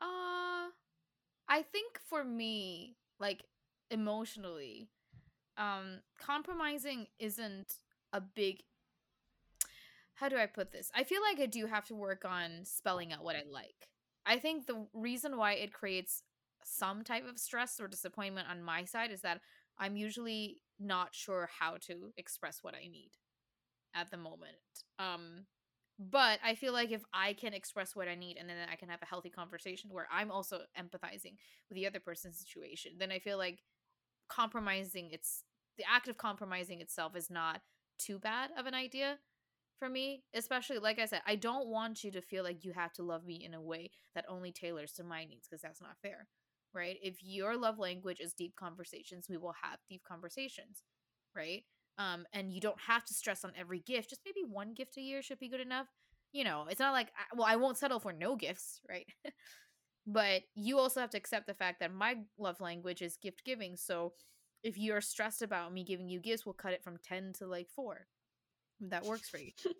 [0.00, 0.68] Uh
[1.48, 3.44] I think for me, like
[3.94, 4.88] emotionally,
[5.56, 7.74] um compromising isn't
[8.12, 8.62] a big
[10.14, 10.90] how do I put this?
[10.94, 13.88] I feel like I do have to work on spelling out what I like.
[14.24, 16.22] I think the reason why it creates
[16.64, 19.40] some type of stress or disappointment on my side is that
[19.78, 23.10] I'm usually not sure how to express what I need
[23.94, 24.84] at the moment.
[24.98, 25.46] Um
[25.98, 28.88] but I feel like if I can express what I need and then I can
[28.88, 31.36] have a healthy conversation where I'm also empathizing
[31.68, 33.62] with the other person's situation, then I feel like
[34.28, 35.44] compromising it's
[35.78, 37.60] the act of compromising itself is not
[37.98, 39.18] too bad of an idea
[39.78, 42.92] for me, especially like I said, I don't want you to feel like you have
[42.94, 45.98] to love me in a way that only tailors to my needs because that's not
[46.02, 46.28] fair,
[46.72, 46.96] right?
[47.02, 50.82] If your love language is deep conversations, we will have deep conversations,
[51.34, 51.64] right?
[51.98, 54.10] Um, and you don't have to stress on every gift.
[54.10, 55.86] Just maybe one gift a year should be good enough.
[56.32, 59.06] You know, it's not like well, I won't settle for no gifts, right?
[60.06, 63.76] but you also have to accept the fact that my love language is gift giving.
[63.76, 64.12] So
[64.62, 67.68] if you're stressed about me giving you gifts, we'll cut it from 10 to like
[67.74, 68.06] 4
[68.88, 69.52] that works for you.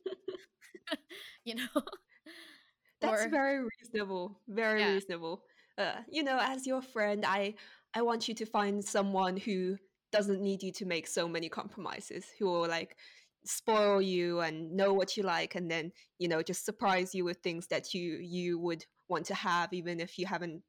[1.45, 1.69] you know?
[3.01, 4.41] That's or, very reasonable.
[4.49, 4.93] Very yeah.
[4.93, 5.43] reasonable.
[5.77, 7.55] Uh, you know, as your friend, I
[7.95, 9.77] I want you to find someone who
[10.13, 12.97] doesn't need you to make so many compromises, who will like
[13.47, 17.39] spoil you and know what you like and then, you know, just surprise you with
[17.39, 20.63] things that you you would want to have even if you haven't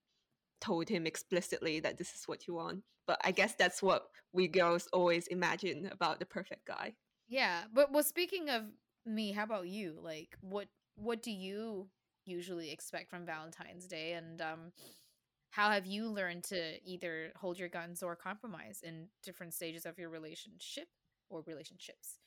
[0.61, 2.81] told him explicitly that this is what you want.
[3.07, 6.95] But I guess that's what we girls always imagine about the perfect guy.
[7.27, 8.63] Yeah, but well, speaking of
[9.05, 9.97] me, how about you?
[10.01, 11.87] Like, what what do you
[12.25, 14.71] usually expect from Valentine's Day, and um,
[15.51, 19.97] how have you learned to either hold your guns or compromise in different stages of
[19.97, 20.87] your relationship
[21.29, 22.17] or relationships?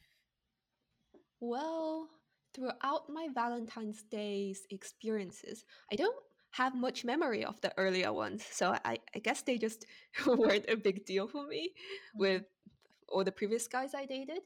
[1.41, 2.09] Well,
[2.55, 6.17] throughout my Valentine's Day's experiences, I don't
[6.53, 9.87] have much memory of the earlier ones, so I, I guess they just
[10.27, 12.21] weren't a big deal for me mm-hmm.
[12.21, 12.43] with
[13.09, 14.41] all the previous guys I dated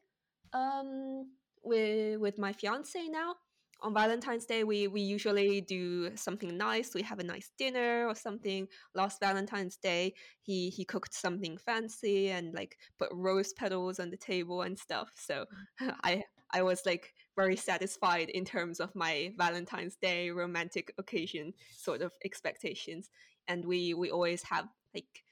[0.53, 1.31] um,
[1.63, 3.35] with with my fiance now.
[3.81, 6.95] On Valentine's Day, we we usually do something nice.
[6.95, 8.69] We have a nice dinner or something.
[8.95, 14.17] Last Valentine's Day, he he cooked something fancy and like put rose petals on the
[14.17, 15.11] table and stuff.
[15.17, 15.47] So
[16.05, 16.23] I
[16.53, 22.13] I was like very satisfied in terms of my Valentine's Day romantic occasion sort of
[22.25, 23.11] expectations.
[23.49, 25.25] And we we always have like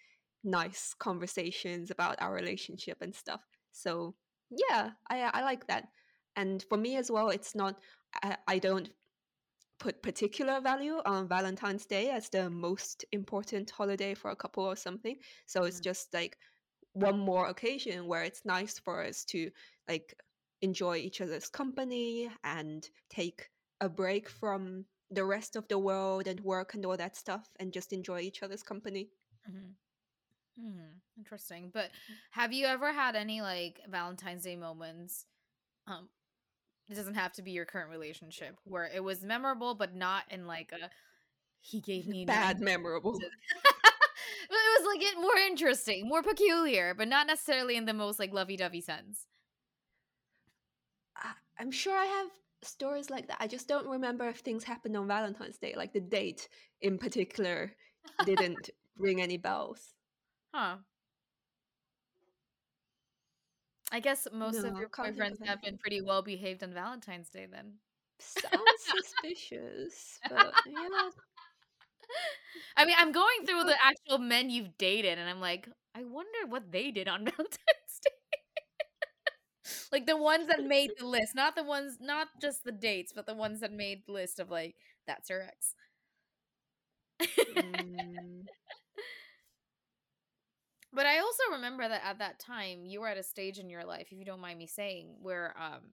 [0.43, 3.41] nice conversations about our relationship and stuff.
[3.73, 4.15] So
[4.51, 5.89] yeah, I I like that.
[6.37, 7.79] And for me as well, it's not
[8.23, 8.91] I, I don't
[9.79, 14.77] put particular value on Valentine's Day as the most important holiday for a couple or
[14.77, 15.17] something.
[15.47, 15.85] So it's mm.
[15.85, 16.37] just like
[16.93, 19.51] one more occasion where it's nice for us to
[19.89, 20.15] like
[20.63, 26.41] enjoy each other's company and take a break from the rest of the world and
[26.41, 29.09] work and all that stuff and just enjoy each other's company.
[29.49, 29.71] Mm-hmm.
[30.61, 30.81] Hmm,
[31.17, 31.71] interesting.
[31.73, 31.91] But
[32.33, 35.27] have you ever had any like Valentine's Day moments?
[35.87, 36.09] Um,
[36.89, 40.47] it doesn't have to be your current relationship where it was memorable, but not in
[40.47, 40.91] like a
[41.63, 43.13] he gave me bad memorable.
[43.63, 48.19] but it was like it more interesting, more peculiar, but not necessarily in the most
[48.19, 49.27] like lovey dovey sense.
[51.61, 52.29] I'm sure I have
[52.63, 53.37] stories like that.
[53.39, 56.49] I just don't remember if things happened on Valentine's Day, like the date
[56.81, 57.73] in particular
[58.25, 59.95] didn't ring any bells.
[60.55, 60.77] Huh.
[63.93, 67.47] I guess most no, of your boyfriends have been pretty well behaved on Valentine's Day
[67.51, 67.75] then.
[68.21, 71.11] Sounds suspicious, but yeah.
[72.77, 76.47] I mean, I'm going through the actual men you've dated, and I'm like, I wonder
[76.49, 78.20] what they did on Valentine's Day.
[79.93, 83.27] Like the ones that made the list, not the ones, not just the dates, but
[83.27, 85.75] the ones that made the list of like, that's your ex.
[87.55, 88.47] mm.
[90.93, 93.85] But I also remember that at that time you were at a stage in your
[93.85, 95.93] life, if you don't mind me saying, where um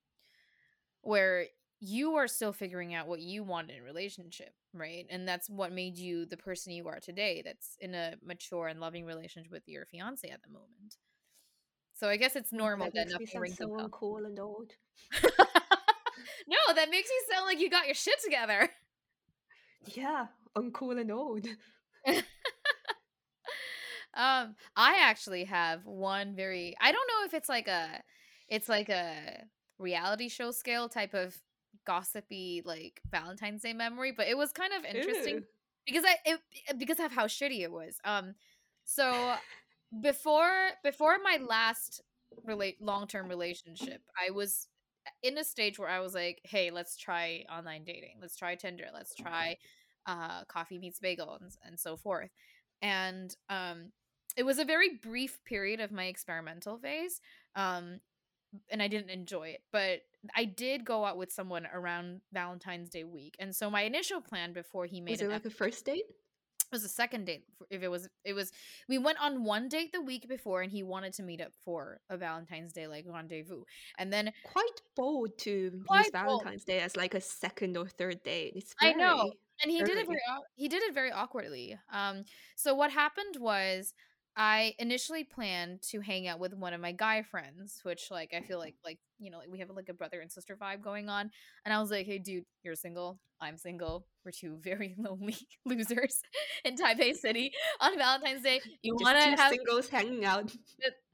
[1.02, 1.46] where
[1.80, 5.06] you are still figuring out what you want in a relationship, right?
[5.10, 8.80] And that's what made you the person you are today that's in a mature and
[8.80, 10.98] loving relationship with your fiance at the moment.
[11.98, 14.72] So I guess it's normal that, that nothing rings so cool and old.
[15.24, 18.70] no, that makes you sound like you got your shit together.
[19.94, 21.48] Yeah, uncool and old.
[24.18, 26.76] Um, I actually have one very.
[26.82, 28.02] I don't know if it's like a,
[28.50, 29.44] it's like a
[29.78, 31.40] reality show scale type of
[31.86, 35.44] gossipy like Valentine's Day memory, but it was kind of interesting Ew.
[35.86, 38.00] because I it because of how shitty it was.
[38.04, 38.34] Um,
[38.86, 39.36] so
[40.02, 42.02] before before my last
[42.44, 44.68] relate long term relationship, I was
[45.24, 48.18] in a stage where I was like, hey, let's try online dating.
[48.22, 48.88] Let's try Tinder.
[48.94, 49.58] Let's try
[50.06, 52.32] uh, coffee meets bagel and, and so forth.
[52.82, 53.92] And um,
[54.38, 57.20] it was a very brief period of my experimental phase
[57.56, 58.00] um
[58.72, 60.02] and i didn't enjoy it but
[60.36, 64.54] i did go out with someone around valentine's day week and so my initial plan
[64.54, 66.06] before he made was it like a first date
[66.72, 68.52] it was a second date if it was it was
[68.90, 72.00] we went on one date the week before and he wanted to meet up for
[72.10, 73.64] a valentine's day like rendezvous.
[73.98, 76.78] And then quite bold to use valentine's bold.
[76.78, 78.54] day as like a second or third date.
[78.56, 79.32] It's very, i know.
[79.64, 80.20] and he did it very
[80.56, 81.78] he did it very awkwardly.
[81.92, 82.24] Um
[82.56, 83.94] so what happened was
[84.40, 88.42] I initially planned to hang out with one of my guy friends, which like I
[88.42, 88.66] feel mm-hmm.
[88.66, 91.32] like like you know like we have like a brother and sister vibe going on.
[91.66, 94.06] And I was like, hey dude, you're single, I'm single.
[94.24, 96.22] We're two very lonely losers
[96.66, 98.62] in Taipei City on Valentine's Day.
[98.84, 100.52] You want to have singles hanging out?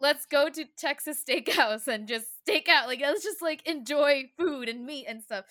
[0.01, 2.87] Let's go to Texas Steakhouse and just steak out.
[2.87, 5.45] Like let's just like enjoy food and meat and stuff.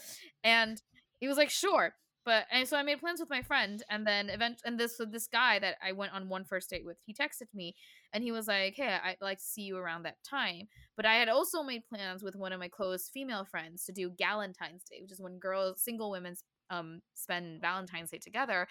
[0.45, 0.81] And
[1.21, 1.95] he was like, sure.
[2.25, 5.05] But and so I made plans with my friend, and then event and this so
[5.05, 7.75] this guy that I went on one first date with, he texted me,
[8.13, 11.15] and he was like, "Hey, I'd like to see you around that time." But I
[11.15, 15.01] had also made plans with one of my close female friends to do Galentine's Day,
[15.03, 16.37] which is when girls, single women,
[16.71, 18.69] um, spend Valentine's Day together.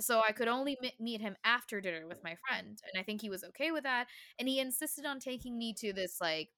[0.00, 3.30] So I could only meet him after dinner with my friend, and I think he
[3.30, 4.08] was okay with that.
[4.38, 6.50] And he insisted on taking me to this like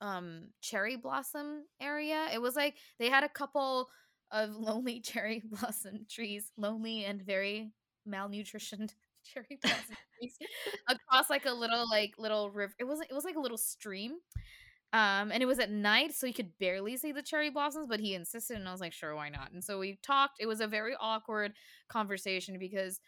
[0.00, 2.28] um cherry blossom area.
[2.32, 3.88] It was like they had a couple
[4.34, 7.72] of lonely cherry blossom trees, lonely and very
[8.08, 8.94] malnutritioned
[9.24, 10.36] cherry blossom trees
[10.88, 12.74] across like a little like little river.
[12.80, 13.10] It wasn't.
[13.10, 14.14] It was like a little stream.
[14.92, 17.98] Um, and it was at night, so you could barely see the cherry blossoms, but
[17.98, 19.50] he insisted, and I was like, sure, why not?
[19.52, 20.36] And so we talked.
[20.40, 21.54] It was a very awkward
[21.88, 23.00] conversation because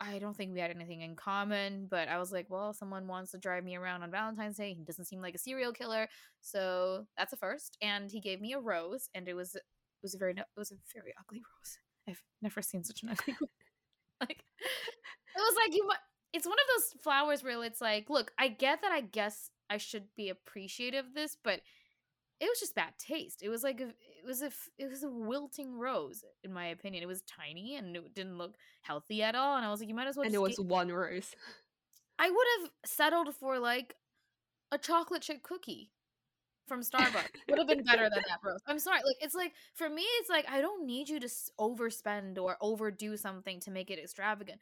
[0.00, 3.30] I don't think we had anything in common, but I was like, well, someone wants
[3.32, 4.74] to drive me around on Valentine's Day.
[4.74, 6.08] He doesn't seem like a serial killer.
[6.40, 7.78] So that's a first.
[7.80, 9.56] And he gave me a rose, and it was
[10.02, 11.78] was a very it was a very ugly rose.
[12.08, 13.48] I've never seen such an ugly one.
[14.20, 15.88] like it was like you
[16.32, 19.76] it's one of those flowers where it's like, look, I get that I guess I
[19.76, 21.60] should be appreciative of this, but
[22.40, 23.42] it was just bad taste.
[23.42, 27.02] It was like a, it was a it was a wilting rose in my opinion.
[27.02, 29.56] It was tiny and it didn't look healthy at all.
[29.56, 30.26] And I was like, you might as well.
[30.26, 30.66] And it was get...
[30.66, 31.34] one rose.
[32.18, 33.94] I would have settled for like
[34.72, 35.91] a chocolate chip cookie
[36.72, 38.60] from Starbucks would have been better than that rose.
[38.66, 39.00] I'm sorry.
[39.04, 41.28] Like it's like for me, it's like I don't need you to
[41.60, 44.58] overspend or overdo something to make it extravagant.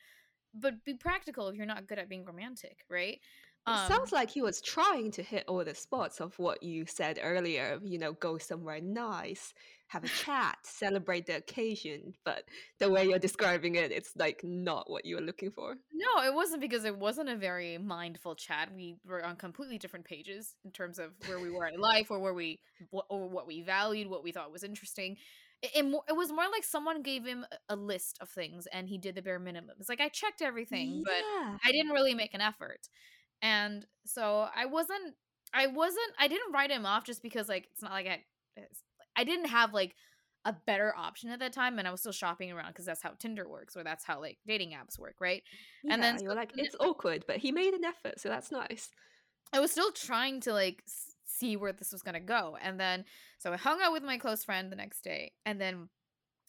[0.53, 3.21] But be practical if you're not good at being romantic, right?
[3.67, 6.87] Um, it sounds like he was trying to hit all the spots of what you
[6.87, 7.79] said earlier.
[7.85, 9.53] You know, go somewhere nice,
[9.89, 12.15] have a chat, celebrate the occasion.
[12.25, 12.45] But
[12.79, 15.77] the way you're describing it, it's like not what you were looking for.
[15.93, 18.71] No, it wasn't because it wasn't a very mindful chat.
[18.75, 22.19] We were on completely different pages in terms of where we were in life, or
[22.19, 25.17] where we, or what we valued, what we thought was interesting.
[25.63, 28.97] It, it, it, was more like someone gave him a list of things and he
[28.97, 29.77] did the bare minimum.
[29.79, 31.13] It's like I checked everything, yeah.
[31.53, 32.89] but I didn't really make an effort.
[33.43, 35.15] And so I wasn't
[35.53, 38.23] I wasn't I didn't write him off just because like it's not like I
[39.17, 39.95] I didn't have like
[40.45, 43.13] a better option at that time and I was still shopping around because that's how
[43.19, 45.43] Tinder works or that's how like dating apps work, right?
[45.85, 48.91] Yeah, and then you're like it's awkward, but he made an effort, so that's nice.
[49.53, 50.83] I was still trying to like
[51.27, 52.57] see where this was going to go.
[52.63, 53.05] And then
[53.39, 55.89] so I hung out with my close friend the next day and then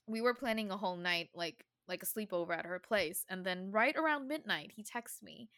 [0.07, 3.71] we were planning a whole night like like a sleepover at her place and then
[3.71, 5.49] right around midnight he texts me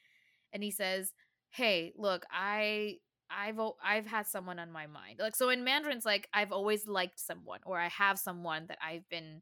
[0.54, 1.14] and he says,
[1.50, 2.98] "Hey, look, I
[3.30, 5.20] I've I've had someone on my mind.
[5.20, 9.08] Like so in Mandarin's like I've always liked someone or I have someone that I've
[9.10, 9.42] been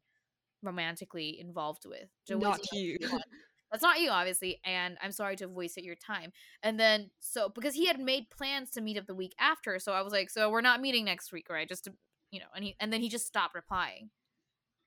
[0.62, 2.08] romantically involved with.
[2.30, 2.98] Not you.
[3.70, 6.30] That's not you, obviously, and I'm sorry to have wasted your time.
[6.62, 9.92] And then so because he had made plans to meet up the week after, so
[9.92, 11.66] I was like, so we're not meeting next week, right?
[11.66, 11.94] Just to
[12.30, 14.10] you know, and he and then he just stopped replying.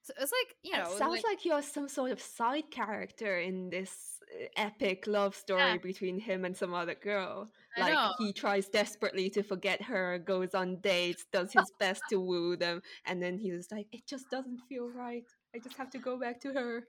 [0.05, 3.39] So it's like you know, it sounds like, like, you're some sort of side character
[3.39, 5.77] in this uh, epic love story yeah.
[5.77, 7.49] between him and some other girl.
[7.75, 12.55] like he tries desperately to forget her, goes on dates, does his best to woo
[12.55, 15.25] them, and then he's like, "It just doesn't feel right.
[15.55, 16.83] I just have to go back to her."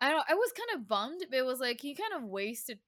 [0.00, 0.24] I don't.
[0.28, 1.24] I was kind of bummed.
[1.28, 2.78] But it was like he kind of wasted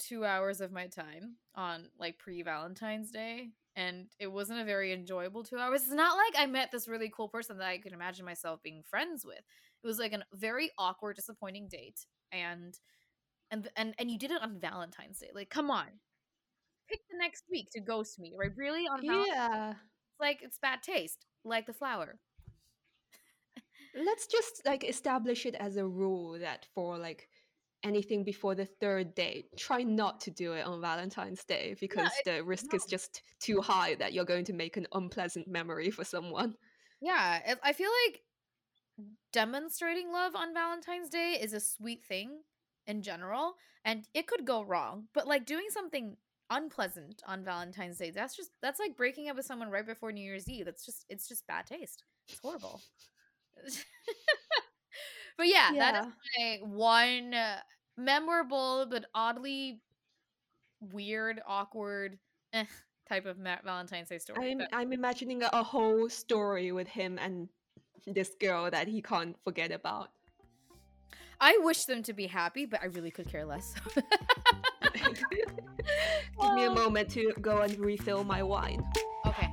[0.00, 4.92] two hours of my time on like pre Valentine's Day and it wasn't a very
[4.92, 5.82] enjoyable two hours.
[5.82, 8.82] It's not like I met this really cool person that I could imagine myself being
[8.82, 9.38] friends with.
[9.38, 12.74] It was like a very awkward, disappointing date, and
[13.50, 15.30] and and and you did it on Valentine's Day.
[15.34, 15.86] Like, come on,
[16.88, 18.50] pick the next week to ghost me, right?
[18.56, 22.18] Really on Valentine's yeah, it's like it's bad taste, like the flower.
[23.94, 27.28] Let's just like establish it as a rule that for like
[27.86, 29.46] anything before the third day.
[29.56, 33.94] try not to do it on Valentine's Day because the risk is just too high
[33.94, 36.56] that you're going to make an unpleasant memory for someone.
[37.00, 38.22] Yeah, I feel like
[39.32, 42.40] demonstrating love on Valentine's Day is a sweet thing
[42.86, 43.54] in general,
[43.84, 46.16] and it could go wrong, but like doing something
[46.50, 50.24] unpleasant on Valentine's Day, that's just that's like breaking up with someone right before New
[50.24, 50.64] Year's Eve.
[50.64, 52.02] That's just it's just bad taste.
[52.28, 52.80] It's horrible.
[55.36, 57.34] but yeah, yeah, that is my one
[57.96, 59.80] memorable but oddly
[60.80, 62.18] weird, awkward
[62.52, 62.64] eh,
[63.08, 64.52] type of Ma- Valentine's Day story.
[64.52, 67.48] I'm, I'm imagining a, a whole story with him and
[68.06, 70.10] this girl that he can't forget about.
[71.40, 73.74] I wish them to be happy, but I really could care less.
[76.40, 78.82] Give me a moment to go and refill my wine.
[79.26, 79.48] Okay.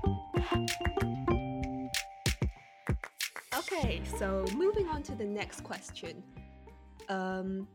[3.57, 6.23] Okay, so moving on to the next question.
[7.09, 7.67] Um,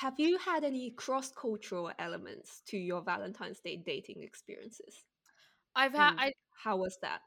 [0.00, 5.04] have you had any cross cultural elements to your Valentine's Day dating experiences?
[5.74, 6.32] I've had I
[6.64, 7.20] how was that?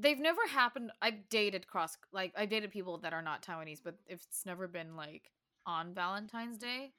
[0.00, 0.90] they've never happened.
[1.02, 4.96] I've dated cross like I've dated people that are not Taiwanese, but it's never been
[4.96, 5.30] like
[5.66, 6.92] on Valentine's Day.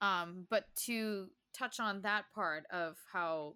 [0.00, 3.54] Um, but to touch on that part of how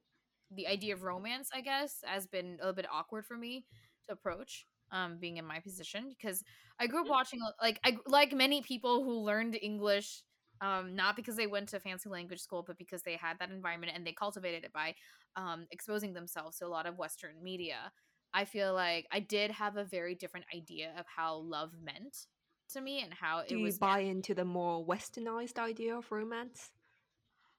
[0.55, 3.65] the idea of romance, I guess, has been a little bit awkward for me
[4.07, 4.67] to approach.
[4.93, 6.45] Um, being in my position because
[6.79, 10.23] I grew up watching uh, like I like many people who learned English,
[10.61, 13.93] um, not because they went to fancy language school, but because they had that environment
[13.95, 14.95] and they cultivated it by
[15.37, 17.93] um, exposing themselves to a lot of Western media.
[18.33, 22.27] I feel like I did have a very different idea of how love meant
[22.73, 26.71] to me and how Do you buy into the more westernized idea of romance?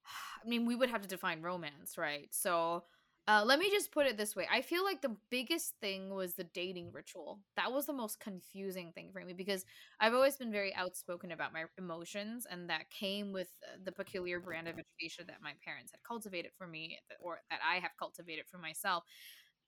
[0.45, 2.27] I mean, we would have to define romance, right?
[2.31, 2.83] So,
[3.27, 4.47] uh, let me just put it this way.
[4.51, 7.39] I feel like the biggest thing was the dating ritual.
[7.57, 9.65] That was the most confusing thing for me because
[9.99, 14.39] I've always been very outspoken about my emotions, and that came with uh, the peculiar
[14.39, 18.45] brand of education that my parents had cultivated for me, or that I have cultivated
[18.49, 19.03] for myself.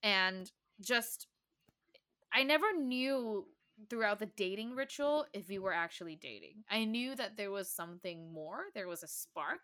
[0.04, 0.50] And
[0.82, 1.28] just,
[2.32, 3.48] I never knew
[3.90, 6.64] throughout the dating ritual if we were actually dating.
[6.70, 9.62] I knew that there was something more, there was a spark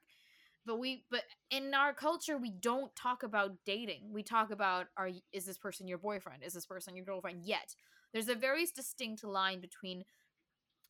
[0.65, 4.11] but we but in our culture we don't talk about dating.
[4.11, 6.43] We talk about are is this person your boyfriend?
[6.43, 7.43] Is this person your girlfriend?
[7.43, 7.75] Yet
[8.13, 10.05] there's a very distinct line between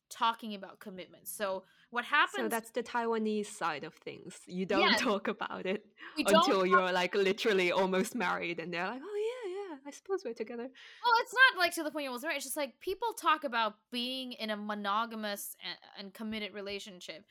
[0.08, 4.38] talking about commitment so what happens So that's the Taiwanese side of things.
[4.46, 5.84] You don't talk about it
[6.16, 10.22] until talk- you're like literally almost married, and they're like, "Oh yeah, yeah, I suppose
[10.24, 12.36] we're together." well it's not like to the point you're almost married.
[12.36, 17.24] It's just like people talk about being in a monogamous and, and committed relationship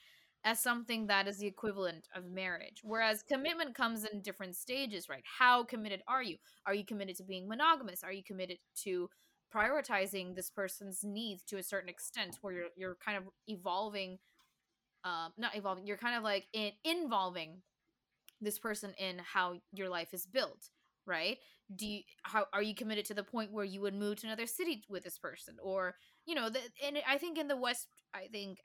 [0.46, 5.24] as something that is the equivalent of marriage whereas commitment comes in different stages right?
[5.40, 6.38] How committed are you?
[6.66, 8.04] Are you committed to being monogamous?
[8.04, 9.10] Are you committed to
[9.54, 14.18] prioritizing this person's needs to a certain extent where you're you're kind of evolving
[15.04, 17.62] um not evolving you're kind of like in involving
[18.42, 20.70] this person in how your life is built
[21.08, 21.38] right?
[21.76, 24.48] Do you how are you committed to the point where you would move to another
[24.48, 25.56] city with this person?
[25.62, 28.58] Or you know the, and i think in the west i think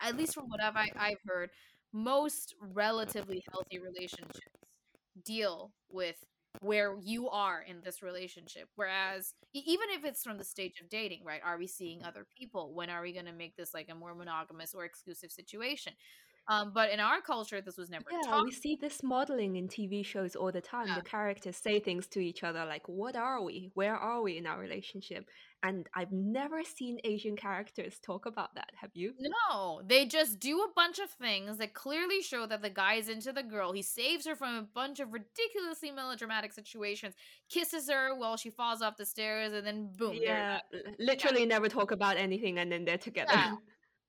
[0.00, 1.50] at least from what I've, I, I've heard
[1.92, 4.40] most relatively healthy relationships
[5.24, 6.16] deal with
[6.60, 11.22] where you are in this relationship whereas even if it's from the stage of dating
[11.24, 13.94] right are we seeing other people when are we going to make this like a
[13.94, 15.92] more monogamous or exclusive situation
[16.48, 19.68] um but in our culture this was never Yeah, taught we see this modeling in
[19.68, 20.86] TV shows all the time.
[20.88, 20.94] Yeah.
[20.96, 23.70] The characters say things to each other like, "What are we?
[23.74, 25.28] Where are we in our relationship?"
[25.66, 28.70] And I've never seen Asian characters talk about that.
[28.80, 29.14] Have you?
[29.18, 33.08] No, they just do a bunch of things that clearly show that the guy is
[33.08, 33.72] into the girl.
[33.72, 37.14] He saves her from a bunch of ridiculously melodramatic situations,
[37.50, 40.16] kisses her while she falls off the stairs, and then boom.
[40.20, 40.60] yeah,
[41.00, 43.32] literally never talk about anything, and then they're together.
[43.32, 43.54] Yeah.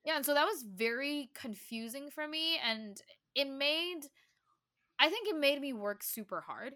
[0.05, 2.95] Yeah, and so that was very confusing for me and
[3.35, 4.03] it made
[4.97, 6.75] I think it made me work super hard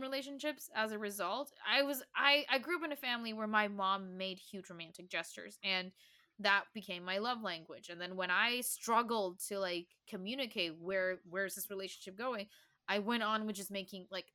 [0.00, 1.52] relationships as a result.
[1.68, 5.08] I was I I grew up in a family where my mom made huge romantic
[5.08, 5.92] gestures and
[6.38, 7.88] that became my love language.
[7.88, 12.46] And then when I struggled to like communicate where where's this relationship going,
[12.88, 14.26] I went on with just making like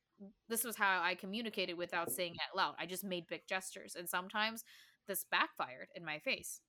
[0.48, 2.74] this was how I communicated without saying it loud.
[2.78, 4.64] I just made big gestures and sometimes
[5.06, 6.60] this backfired in my face.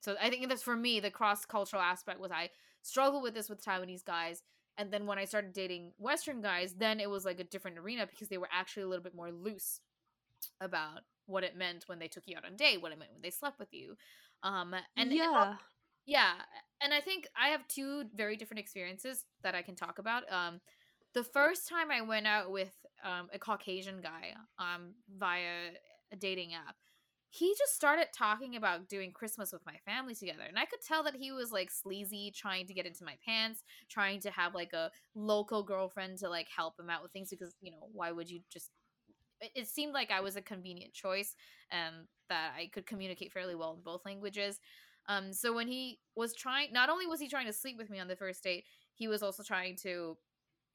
[0.00, 2.50] So I think that's for me the cross cultural aspect was I
[2.82, 4.42] struggled with this with Taiwanese guys,
[4.78, 8.06] and then when I started dating Western guys, then it was like a different arena
[8.06, 9.80] because they were actually a little bit more loose
[10.60, 13.22] about what it meant when they took you out on date, what it meant when
[13.22, 13.96] they slept with you,
[14.42, 15.54] um, and yeah,
[16.06, 16.32] yeah,
[16.82, 20.30] and I think I have two very different experiences that I can talk about.
[20.30, 20.60] Um,
[21.14, 22.72] the first time I went out with
[23.02, 25.70] um, a Caucasian guy um, via
[26.12, 26.76] a dating app,
[27.34, 30.44] he just started talking about doing Christmas with my family together.
[30.46, 33.64] And I could tell that he was like sleazy, trying to get into my pants,
[33.88, 37.56] trying to have like a local girlfriend to like help him out with things because,
[37.60, 38.70] you know, why would you just.
[39.40, 41.34] It, seemed like I was a convenient choice
[41.72, 44.60] and that I could communicate fairly well in both languages.
[45.08, 47.98] Um, so when he was trying, not only was he trying to sleep with me
[47.98, 48.64] on the first date,
[48.94, 50.16] he was also trying to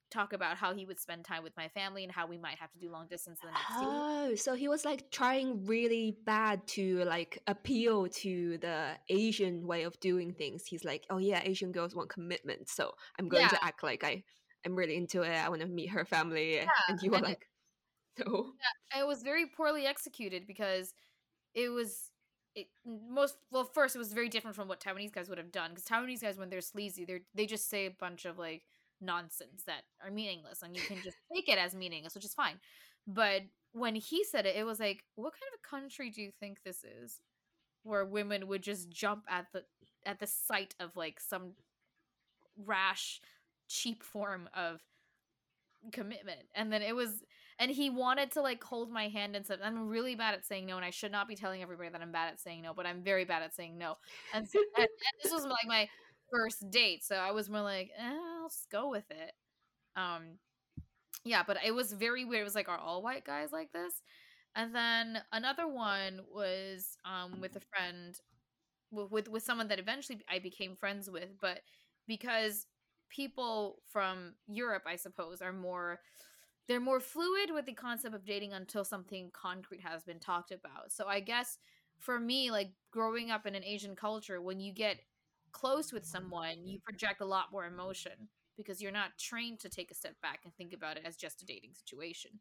[0.09, 2.71] talk about how he would spend time with my family and how we might have
[2.71, 3.89] to do long distance in the next year.
[3.91, 9.83] Oh, so he was like trying really bad to like appeal to the Asian way
[9.83, 10.65] of doing things.
[10.65, 13.49] He's like, "Oh yeah, Asian girls want commitment, so I'm going Yeah.
[13.49, 14.23] to act like I
[14.65, 15.29] I'm really into it.
[15.31, 17.47] I want to meet her family." and you were and like,
[18.19, 18.53] "No."
[18.97, 20.93] it was very poorly executed because
[21.53, 22.11] it was
[22.55, 25.71] it most well first it was very different from what Taiwanese guys would have done
[25.71, 28.63] because Taiwanese guys when they're sleazy they they just say a bunch of like
[29.01, 32.59] nonsense that are meaningless and you can just take it as meaningless which is fine.
[33.07, 36.31] But when he said it it was like what kind of a country do you
[36.39, 37.21] think this is
[37.83, 39.63] where women would just jump at the
[40.05, 41.53] at the sight of like some
[42.65, 43.21] rash
[43.67, 44.81] cheap form of
[45.91, 46.41] commitment?
[46.55, 47.23] And then it was
[47.59, 50.65] and he wanted to like hold my hand and said i'm really bad at saying
[50.65, 52.85] no and i should not be telling everybody that i'm bad at saying no but
[52.85, 53.97] i'm very bad at saying no.
[54.33, 55.87] And, so, and, and this was like my
[56.31, 59.31] first date so i was more like eh, i'll just go with it
[59.95, 60.23] um
[61.25, 64.01] yeah but it was very weird it was like are all white guys like this
[64.55, 68.19] and then another one was um with a friend
[68.91, 71.61] with with someone that eventually i became friends with but
[72.07, 72.65] because
[73.11, 75.99] people from Europe, I suppose, are more
[76.67, 80.91] they're more fluid with the concept of dating until something concrete has been talked about.
[80.91, 81.57] So I guess
[81.99, 84.99] for me, like growing up in an Asian culture, when you get
[85.51, 89.91] close with someone, you project a lot more emotion because you're not trained to take
[89.91, 92.31] a step back and think about it as just a dating situation.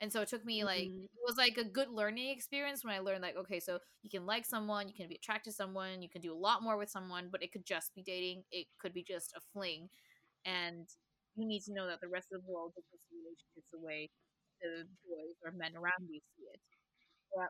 [0.00, 1.04] And so it took me like mm-hmm.
[1.04, 4.24] it was like a good learning experience when I learned like okay, so you can
[4.24, 6.90] like someone, you can be attracted to someone, you can do a lot more with
[6.90, 9.88] someone, but it could just be dating, it could be just a fling,
[10.46, 10.88] and
[11.36, 14.10] you need to know that the rest of the world doesn't see relationships the way
[14.62, 16.60] the boys or men around you see it.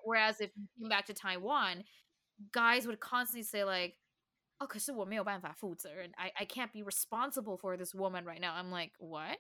[0.05, 1.85] Whereas if you came back to Taiwan,
[2.53, 3.95] guys would constantly say like,
[4.60, 6.12] "Oh, 可是我没有办法负责任.
[6.16, 9.40] I I can't be responsible for this woman right now." I'm like, "What?"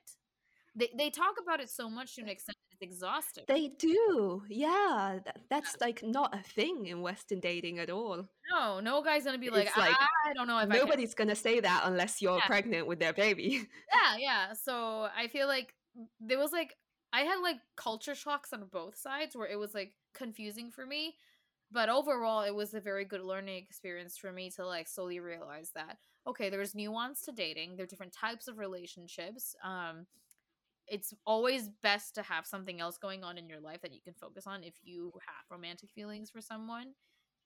[0.75, 3.45] They they talk about it so much to an extent it's exhausting.
[3.47, 5.19] They do, yeah.
[5.25, 5.85] That, that's yeah.
[5.85, 8.27] like not a thing in Western dating at all.
[8.51, 9.95] No, no guy's gonna be like, it's like
[10.27, 12.47] I, don't know if nobody's gonna say that unless you're yeah.
[12.47, 13.67] pregnant with their baby.
[13.93, 14.53] Yeah, yeah.
[14.53, 15.73] So I feel like
[16.19, 16.75] there was like
[17.13, 21.15] I had like culture shocks on both sides where it was like confusing for me.
[21.72, 25.70] but overall, it was a very good learning experience for me to like slowly realize
[25.74, 27.76] that okay, there's nuance to dating.
[27.76, 29.56] There are different types of relationships.
[29.64, 30.06] Um,
[30.86, 34.12] it's always best to have something else going on in your life that you can
[34.14, 36.88] focus on if you have romantic feelings for someone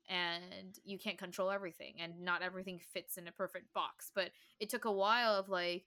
[0.09, 4.69] and you can't control everything and not everything fits in a perfect box but it
[4.69, 5.85] took a while of like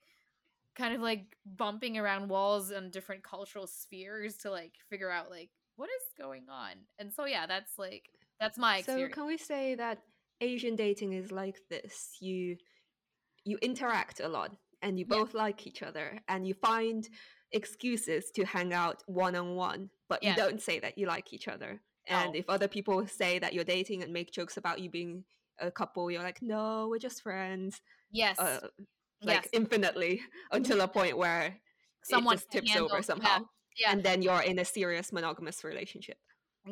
[0.76, 5.50] kind of like bumping around walls and different cultural spheres to like figure out like
[5.76, 8.10] what is going on and so yeah that's like
[8.40, 9.14] that's my experience.
[9.14, 10.00] so can we say that
[10.42, 12.56] asian dating is like this you
[13.46, 15.42] you interact a lot and you both yeah.
[15.42, 17.10] like each other and you find
[17.52, 20.32] excuses to hang out one on one, but yeah.
[20.32, 21.82] you don't say that you like each other.
[22.08, 22.38] And oh.
[22.38, 25.24] if other people say that you're dating and make jokes about you being
[25.60, 27.82] a couple, you're like, no, we're just friends.
[28.12, 28.40] Yes.
[28.40, 28.60] Uh,
[29.22, 29.48] like yes.
[29.52, 30.22] infinitely
[30.52, 31.58] until a point where
[32.04, 33.40] someone just tips over somehow.
[33.40, 33.88] Yeah.
[33.88, 33.92] yeah.
[33.92, 36.18] And then you're in a serious monogamous relationship.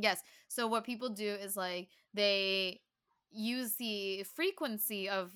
[0.01, 0.21] Yes.
[0.47, 2.81] So what people do is like they
[3.31, 5.31] use the frequency of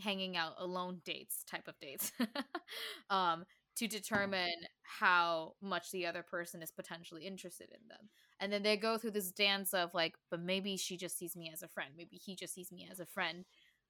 [0.00, 2.10] hanging out alone dates type of dates
[3.10, 3.44] um
[3.76, 4.52] to determine
[4.82, 8.08] how much the other person is potentially interested in them.
[8.38, 11.50] And then they go through this dance of like, but maybe she just sees me
[11.52, 11.90] as a friend.
[11.96, 13.44] Maybe he just sees me as a friend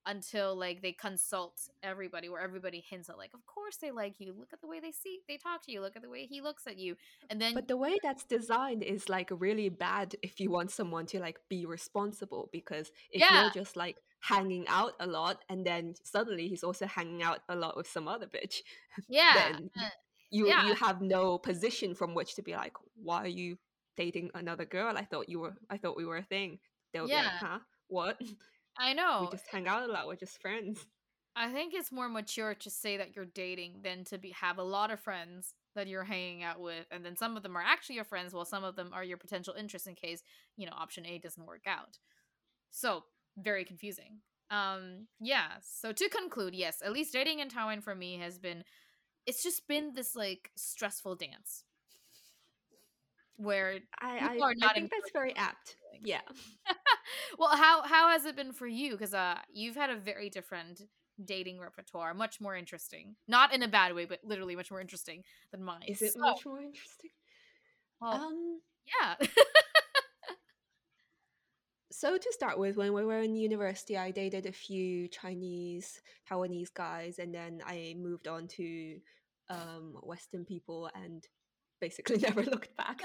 [0.07, 4.35] until like they consult everybody where everybody hints at like of course they like you.
[4.39, 5.81] Look at the way they see they talk to you.
[5.81, 6.97] Look at the way he looks at you.
[7.31, 11.07] And then but the way that's designed is like really bad if you want someone
[11.07, 13.43] to like be responsible because if yeah.
[13.43, 17.57] you're just like hanging out a lot and then suddenly he's also hanging out a
[17.57, 18.63] lot with some other bitch
[19.09, 19.33] yeah.
[19.35, 19.89] then uh,
[20.31, 20.67] you yeah.
[20.67, 23.59] you have no position from which to be like why are you
[23.97, 24.97] dating another girl?
[24.97, 26.59] I thought you were i thought we were a thing.
[26.93, 27.21] They'll yeah.
[27.21, 27.59] be like huh?
[27.89, 28.21] What
[28.79, 29.29] I know.
[29.31, 30.07] We just hang out a lot.
[30.07, 30.87] We're just friends.
[31.37, 34.63] I think it's more mature to say that you're dating than to be have a
[34.63, 37.97] lot of friends that you're hanging out with, and then some of them are actually
[37.97, 40.23] your friends, while some of them are your potential interest in case
[40.57, 41.99] you know option A doesn't work out.
[42.71, 43.05] So
[43.37, 44.21] very confusing.
[44.51, 45.47] Um, yeah.
[45.63, 48.65] So to conclude, yes, at least dating in Taiwan for me has been,
[49.27, 51.65] it's just been this like stressful dance
[53.37, 55.77] where I, I, I think that's very apt.
[56.03, 56.21] Yeah.
[57.39, 58.93] well, how how has it been for you?
[58.93, 60.83] Because uh, you've had a very different
[61.23, 63.17] dating repertoire, much more interesting.
[63.29, 65.83] Not in a bad way, but literally much more interesting than mine.
[65.87, 67.11] Is it so, much more interesting?
[68.01, 69.15] Well, um, yeah.
[71.93, 76.01] so to start with, when we were in university, I dated a few Chinese,
[76.31, 78.99] Taiwanese guys, and then I moved on to
[79.49, 81.27] um, Western people, and
[81.81, 83.01] basically never looked back.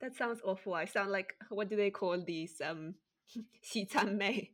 [0.00, 0.74] That sounds awful.
[0.74, 2.94] I sound like what do they call these um
[4.06, 4.50] mei?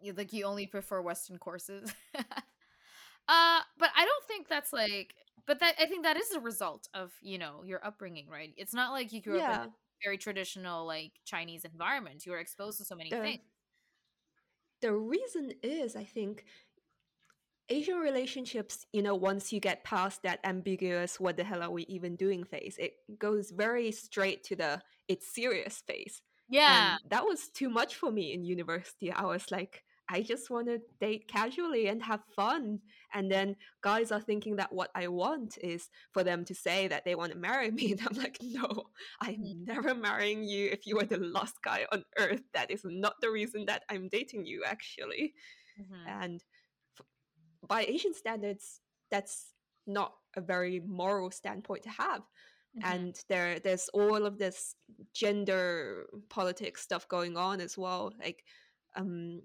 [0.00, 1.92] you like you only prefer western courses.
[2.14, 5.14] uh but I don't think that's like
[5.46, 8.52] but that I think that is a result of, you know, your upbringing, right?
[8.56, 9.50] It's not like you grew yeah.
[9.50, 9.72] up in a
[10.04, 12.26] very traditional like Chinese environment.
[12.26, 13.40] You were exposed to so many the, things.
[14.82, 16.44] The reason is I think
[17.68, 21.84] Asian relationships, you know, once you get past that ambiguous "what the hell are we
[21.86, 26.22] even doing" phase, it goes very straight to the "it's serious" phase.
[26.48, 26.60] Yeah.
[26.66, 29.10] And that was too much for me in university.
[29.12, 32.80] I was like, I just want to date casually and have fun.
[33.12, 37.04] And then guys are thinking that what I want is for them to say that
[37.04, 37.92] they want to marry me.
[37.92, 38.90] And I'm like, no,
[39.20, 39.66] I'm Mm.
[39.66, 42.42] never marrying you if you are the last guy on earth.
[42.54, 45.34] That is not the reason that I'm dating you, actually.
[45.76, 46.18] Mhm.
[46.20, 46.42] And
[47.66, 48.80] by Asian standards,
[49.10, 49.54] that's
[49.86, 52.22] not a very moral standpoint to have
[52.76, 52.84] Mhm.
[52.84, 54.76] and there there's all of this
[55.14, 58.44] gender politics stuff going on as well like
[58.94, 59.40] um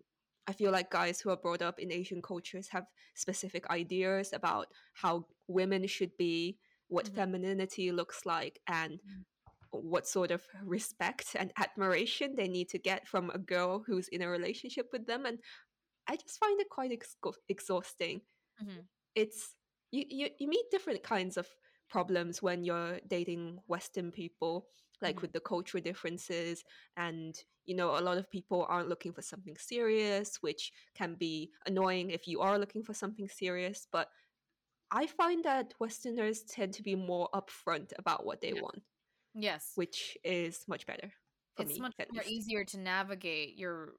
[0.46, 2.86] i feel like guys who are brought up in asian cultures have
[3.16, 6.60] specific ideas about how women should be
[6.90, 7.16] what Mhm.
[7.16, 9.26] femininity looks like and Mhm.
[9.72, 14.22] what sort of respect and admiration they need to get from a girl who's in
[14.22, 15.40] a relationship with them and
[16.08, 17.18] i just find it quite ex-
[17.50, 18.22] exhausting
[18.60, 18.88] Mhm.
[19.16, 19.56] it's
[19.92, 21.56] you, you you meet different kinds of
[21.90, 24.68] problems when you're dating western people
[25.02, 25.22] like Mhm.
[25.22, 26.64] with the cultural differences
[26.98, 31.54] and you know a lot of people aren't looking for something serious which can be
[31.68, 34.10] annoying if you are looking for something serious but
[34.92, 38.62] i find that westerners tend to be more upfront about what they Yeah.
[38.64, 38.84] want
[39.36, 39.76] Yes.
[39.76, 41.14] which is much better
[41.56, 43.96] for it's me much more easier to navigate your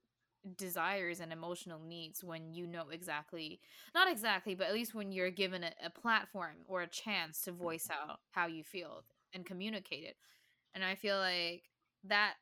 [0.57, 3.61] desires and emotional needs when you know exactly
[3.95, 7.53] not exactly but at least when you're given a, a platform or a chance to
[7.53, 10.16] voice out how you feel and communicate it.
[10.74, 11.64] And i feel like
[12.05, 12.34] that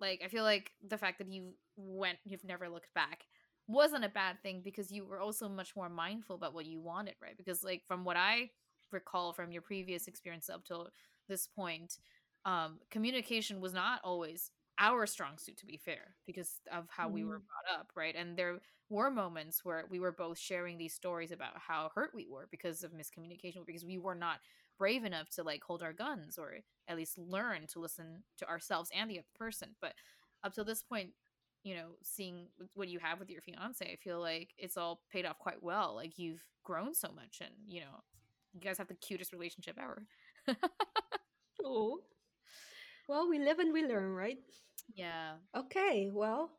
[0.00, 3.26] like i feel like the fact that you went you've never looked back
[3.66, 7.14] wasn't a bad thing because you were also much more mindful about what you wanted
[7.22, 7.36] right?
[7.36, 8.50] Because like from what i
[8.90, 10.88] recall from your previous experience up till
[11.28, 11.98] this point
[12.44, 14.50] um communication was not always
[14.80, 17.46] our strong suit to be fair because of how we were Mm.
[17.46, 18.60] brought up right and there
[18.90, 22.84] were moments where we were both sharing these stories about how hurt we were because
[22.84, 24.40] of miscommunication because we were not
[24.78, 26.54] brave enough to like hold our guns or
[26.88, 29.94] at least learn to listen to ourselves and the other person but
[30.44, 31.10] up till this point
[31.64, 35.26] you know seeing what you have with your fiance i feel like it's all paid
[35.26, 38.02] off quite well like you've grown so much and you know
[38.54, 40.06] you guys have the cutest relationship ever
[41.64, 42.02] Oh.
[43.08, 44.38] well we live and we learn right
[44.94, 46.50] yeah Okay, well,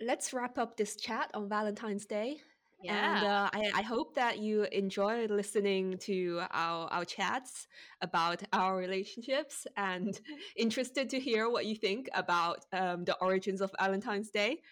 [0.00, 2.38] let's wrap up this chat on Valentine's Day.
[2.82, 7.66] yeah And uh, I, I hope that you enjoy listening to our, our chats
[8.00, 10.18] about our relationships and
[10.56, 14.62] interested to hear what you think about um, the origins of Valentine's Day.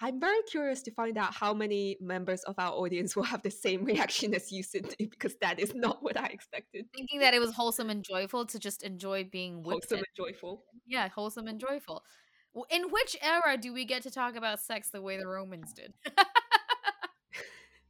[0.00, 3.50] I'm very curious to find out how many members of our audience will have the
[3.52, 6.86] same reaction as you, Cindy, because that is not what I expected.
[6.96, 10.16] thinking that it was wholesome and joyful to just enjoy being whipped Wholesome and- and
[10.26, 10.64] joyful.
[10.86, 12.02] yeah wholesome and joyful
[12.70, 15.92] in which era do we get to talk about sex the way the romans did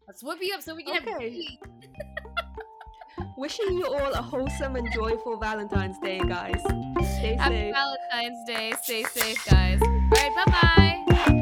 [0.07, 1.19] let's whip you up so we can have Okay.
[1.31, 1.59] babies.
[3.37, 6.61] Wishing you all a wholesome and joyful Valentine's Day, guys.
[7.19, 7.75] Stay happy safe.
[7.75, 11.41] valentine's day stay safe guys all right bye Bye.